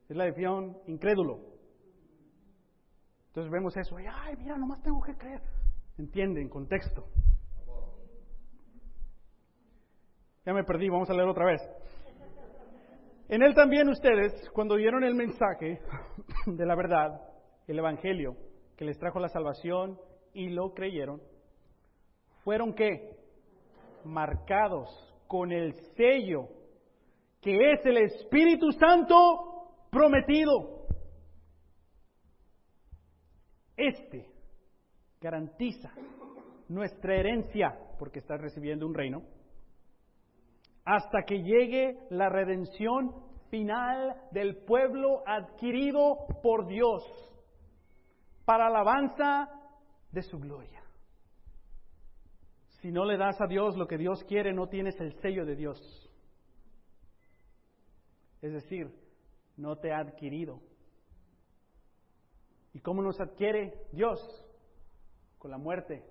es 0.09 0.16
la 0.16 0.24
definición 0.24 0.78
incrédulo. 0.86 1.40
Entonces 3.28 3.51
vemos 3.51 3.76
eso, 3.76 3.96
ay, 3.96 4.36
mira, 4.36 4.57
nomás 4.59 4.82
tengo 4.82 5.01
que 5.03 5.16
creer. 5.16 5.40
Entiende, 5.98 6.40
en 6.40 6.48
contexto. 6.48 7.07
Ya 10.44 10.53
me 10.53 10.64
perdí, 10.64 10.88
vamos 10.88 11.09
a 11.11 11.14
leer 11.14 11.28
otra 11.28 11.44
vez. 11.44 11.61
En 13.28 13.42
él 13.42 13.55
también 13.55 13.88
ustedes, 13.88 14.32
cuando 14.51 14.74
oyeron 14.74 15.05
el 15.05 15.14
mensaje 15.14 15.80
de 16.46 16.66
la 16.66 16.74
verdad, 16.74 17.20
el 17.68 17.78
Evangelio, 17.78 18.36
que 18.76 18.84
les 18.84 18.98
trajo 18.98 19.20
la 19.20 19.28
salvación 19.28 20.01
y 20.32 20.48
lo 20.48 20.74
creyeron, 20.74 21.22
fueron 22.42 22.74
qué? 22.74 23.16
Marcados 24.05 24.88
con 25.28 25.53
el 25.53 25.74
sello 25.96 26.48
que 27.41 27.72
es 27.72 27.84
el 27.86 27.97
Espíritu 27.99 28.70
Santo 28.72 29.86
prometido. 29.91 30.86
Este 33.76 34.28
garantiza 35.20 35.91
nuestra 36.68 37.16
herencia, 37.16 37.78
porque 37.99 38.20
estás 38.20 38.41
recibiendo 38.41 38.86
un 38.86 38.95
reino, 38.95 39.22
hasta 40.84 41.22
que 41.26 41.43
llegue 41.43 41.99
la 42.11 42.28
redención 42.28 43.14
final 43.51 44.16
del 44.30 44.64
pueblo 44.64 45.22
adquirido 45.26 46.26
por 46.43 46.66
Dios 46.66 47.03
para 48.45 48.66
alabanza 48.66 49.49
de 50.12 50.22
su 50.22 50.38
gloria. 50.38 50.82
Si 52.80 52.91
no 52.91 53.05
le 53.05 53.18
das 53.18 53.41
a 53.41 53.47
Dios 53.47 53.76
lo 53.76 53.86
que 53.86 53.99
Dios 53.99 54.24
quiere, 54.24 54.53
no 54.53 54.68
tienes 54.68 54.99
el 55.01 55.12
sello 55.20 55.45
de 55.45 55.57
Dios. 55.57 56.09
Es 58.43 58.53
decir, 58.53 58.91
no 59.57 59.76
te 59.76 59.93
ha 59.93 59.99
adquirido. 59.99 60.61
¿Y 62.72 62.80
cómo 62.80 63.03
nos 63.03 63.20
adquiere 63.20 63.86
Dios? 63.93 64.18
Con 65.38 65.51
la 65.51 65.59
muerte 65.59 66.05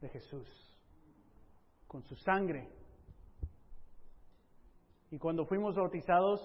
de 0.00 0.08
Jesús, 0.08 0.48
con 1.86 2.02
su 2.02 2.16
sangre. 2.16 2.68
Y 5.10 5.18
cuando 5.18 5.46
fuimos 5.46 5.74
bautizados 5.74 6.40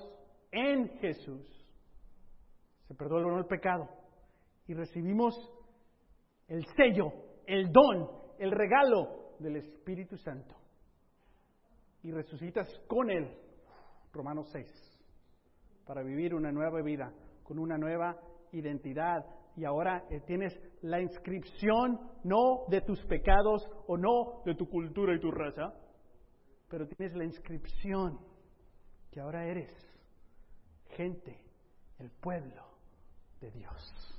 en 0.51 0.89
Jesús, 0.99 1.45
se 2.87 2.95
perdonó 2.95 3.37
el 3.37 3.45
pecado 3.45 3.89
y 4.67 4.73
recibimos 4.73 5.35
el 6.47 6.65
sello, 6.75 7.11
el 7.45 7.71
don, 7.71 8.09
el 8.39 8.51
regalo 8.51 9.35
del 9.39 9.57
Espíritu 9.57 10.17
Santo. 10.17 10.55
Y 12.03 12.11
resucitas 12.11 12.67
con 12.87 13.09
Él, 13.09 13.35
Romanos 14.13 14.49
6, 14.51 14.67
para 15.85 16.03
vivir 16.03 16.33
una 16.33 16.51
nueva 16.51 16.81
vida, 16.81 17.13
con 17.43 17.59
una 17.59 17.77
nueva 17.77 18.19
identidad. 18.51 19.25
Y 19.55 19.65
ahora 19.65 20.05
eh, 20.09 20.21
tienes 20.21 20.59
la 20.81 21.01
inscripción 21.01 21.99
no 22.23 22.65
de 22.69 22.81
tus 22.81 23.03
pecados 23.05 23.67
o 23.87 23.97
no 23.97 24.43
de 24.45 24.55
tu 24.55 24.69
cultura 24.69 25.15
y 25.15 25.19
tu 25.19 25.31
raza, 25.31 25.73
pero 26.69 26.87
tienes 26.87 27.15
la 27.15 27.23
inscripción 27.23 28.19
que 29.11 29.19
ahora 29.19 29.45
eres 29.45 29.71
gente, 30.89 31.39
el 31.99 32.11
pueblo 32.11 32.63
de 33.39 33.51
Dios. 33.51 34.17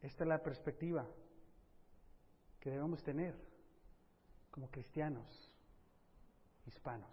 Esta 0.00 0.24
es 0.24 0.28
la 0.28 0.42
perspectiva 0.42 1.06
que 2.60 2.70
debemos 2.70 3.02
tener 3.02 3.34
como 4.50 4.70
cristianos 4.70 5.47
hispanos. 6.68 7.10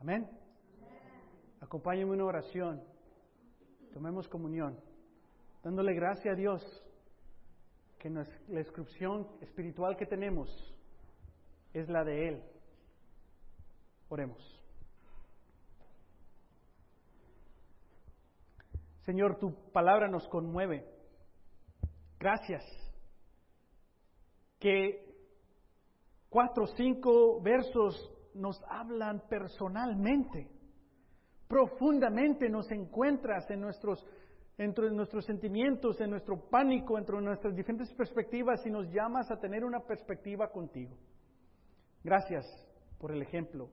Amén. 0.00 0.28
Acompáñenme 1.60 2.14
en 2.14 2.20
una 2.22 2.24
oración. 2.24 2.82
Tomemos 3.92 4.26
comunión, 4.26 4.80
dándole 5.62 5.94
gracias 5.94 6.32
a 6.32 6.36
Dios 6.36 6.62
que 7.98 8.08
la 8.08 8.58
inscripción 8.60 9.28
espiritual 9.42 9.96
que 9.96 10.06
tenemos 10.06 10.48
es 11.74 11.88
la 11.88 12.02
de 12.04 12.28
Él. 12.28 12.42
Oremos. 14.08 14.42
Señor, 19.02 19.38
tu 19.38 19.54
palabra 19.72 20.08
nos 20.08 20.26
conmueve. 20.28 20.88
Gracias. 22.18 22.64
Que 24.58 25.11
cuatro 26.32 26.64
o 26.64 26.66
cinco 26.68 27.42
versos 27.42 28.10
nos 28.34 28.58
hablan 28.66 29.22
personalmente, 29.28 30.48
profundamente 31.46 32.48
nos 32.48 32.70
encuentras 32.72 33.48
en 33.50 33.60
nuestros, 33.60 34.02
entre 34.56 34.90
nuestros 34.90 35.26
sentimientos, 35.26 36.00
en 36.00 36.08
nuestro 36.08 36.48
pánico, 36.48 36.96
entre 36.96 37.20
nuestras 37.20 37.54
diferentes 37.54 37.92
perspectivas 37.92 38.64
y 38.64 38.70
nos 38.70 38.90
llamas 38.90 39.30
a 39.30 39.38
tener 39.38 39.62
una 39.62 39.80
perspectiva 39.80 40.50
contigo. 40.50 40.96
Gracias 42.02 42.46
por 42.98 43.12
el 43.12 43.20
ejemplo 43.20 43.68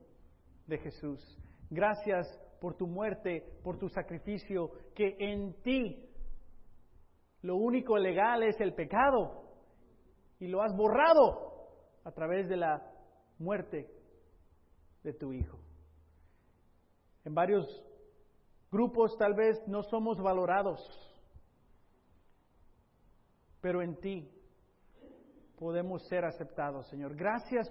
de 0.66 0.76
Jesús. 0.78 1.38
Gracias 1.70 2.26
por 2.60 2.74
tu 2.74 2.86
muerte, 2.86 3.42
por 3.64 3.78
tu 3.78 3.88
sacrificio, 3.88 4.70
que 4.94 5.16
en 5.18 5.54
ti 5.62 6.06
lo 7.40 7.56
único 7.56 7.96
legal 7.96 8.42
es 8.42 8.60
el 8.60 8.74
pecado 8.74 9.44
y 10.38 10.48
lo 10.48 10.60
has 10.62 10.76
borrado 10.76 11.49
a 12.04 12.12
través 12.12 12.48
de 12.48 12.56
la 12.56 12.82
muerte 13.38 13.88
de 15.02 15.12
tu 15.12 15.32
Hijo. 15.32 15.58
En 17.24 17.34
varios 17.34 17.66
grupos 18.70 19.16
tal 19.18 19.34
vez 19.34 19.56
no 19.66 19.82
somos 19.82 20.20
valorados, 20.20 20.80
pero 23.60 23.82
en 23.82 23.96
ti 24.00 24.30
podemos 25.58 26.06
ser 26.08 26.24
aceptados, 26.24 26.86
Señor. 26.88 27.14
Gracias, 27.14 27.70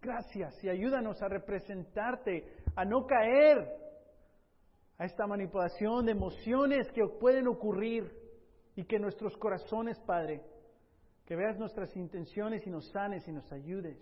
gracias 0.00 0.62
y 0.64 0.68
ayúdanos 0.68 1.22
a 1.22 1.28
representarte, 1.28 2.62
a 2.74 2.84
no 2.84 3.06
caer 3.06 3.84
a 4.98 5.04
esta 5.04 5.26
manipulación 5.26 6.06
de 6.06 6.12
emociones 6.12 6.90
que 6.92 7.06
pueden 7.20 7.48
ocurrir 7.48 8.12
y 8.76 8.84
que 8.84 8.98
nuestros 8.98 9.36
corazones, 9.36 9.98
Padre, 10.00 10.42
que 11.26 11.36
veas 11.36 11.58
nuestras 11.58 11.94
intenciones 11.96 12.66
y 12.66 12.70
nos 12.70 12.90
sanes 12.90 13.26
y 13.26 13.32
nos 13.32 13.50
ayudes, 13.52 13.98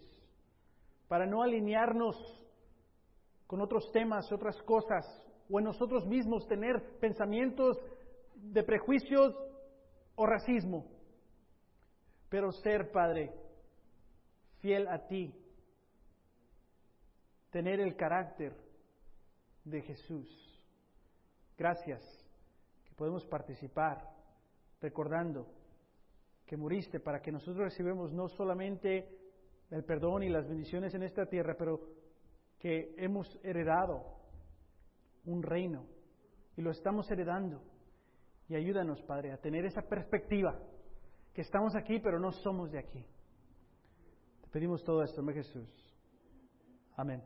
para 1.08 1.26
no 1.26 1.42
alinearnos 1.42 2.16
con 3.46 3.60
otros 3.60 3.90
temas, 3.92 4.30
otras 4.32 4.60
cosas, 4.62 5.04
o 5.48 5.58
en 5.58 5.66
nosotros 5.66 6.06
mismos 6.06 6.46
tener 6.48 6.98
pensamientos 6.98 7.78
de 8.34 8.62
prejuicios 8.62 9.34
o 10.14 10.26
racismo, 10.26 10.86
pero 12.28 12.50
ser, 12.50 12.90
Padre, 12.90 13.32
fiel 14.60 14.88
a 14.88 15.06
ti, 15.06 15.34
tener 17.50 17.80
el 17.80 17.94
carácter 17.96 18.56
de 19.64 19.82
Jesús. 19.82 20.28
Gracias 21.58 22.02
que 22.84 22.94
podemos 22.94 23.24
participar 23.26 24.08
recordando 24.80 25.46
que 26.52 26.58
muriste 26.58 27.00
para 27.00 27.22
que 27.22 27.32
nosotros 27.32 27.64
recibamos 27.64 28.12
no 28.12 28.28
solamente 28.28 29.08
el 29.70 29.84
perdón 29.84 30.22
y 30.22 30.28
las 30.28 30.46
bendiciones 30.46 30.92
en 30.92 31.02
esta 31.02 31.24
tierra, 31.24 31.56
pero 31.58 31.80
que 32.58 32.94
hemos 32.98 33.40
heredado 33.42 34.04
un 35.24 35.42
reino 35.42 35.86
y 36.54 36.60
lo 36.60 36.72
estamos 36.72 37.10
heredando. 37.10 37.62
Y 38.50 38.54
ayúdanos, 38.54 39.00
Padre, 39.00 39.32
a 39.32 39.38
tener 39.38 39.64
esa 39.64 39.80
perspectiva, 39.80 40.60
que 41.32 41.40
estamos 41.40 41.74
aquí, 41.74 42.00
pero 42.00 42.20
no 42.20 42.32
somos 42.32 42.70
de 42.70 42.80
aquí. 42.80 43.02
Te 44.42 44.48
pedimos 44.50 44.84
todo 44.84 45.02
esto, 45.04 45.22
en 45.22 45.32
Jesús. 45.32 45.96
Amén. 46.98 47.22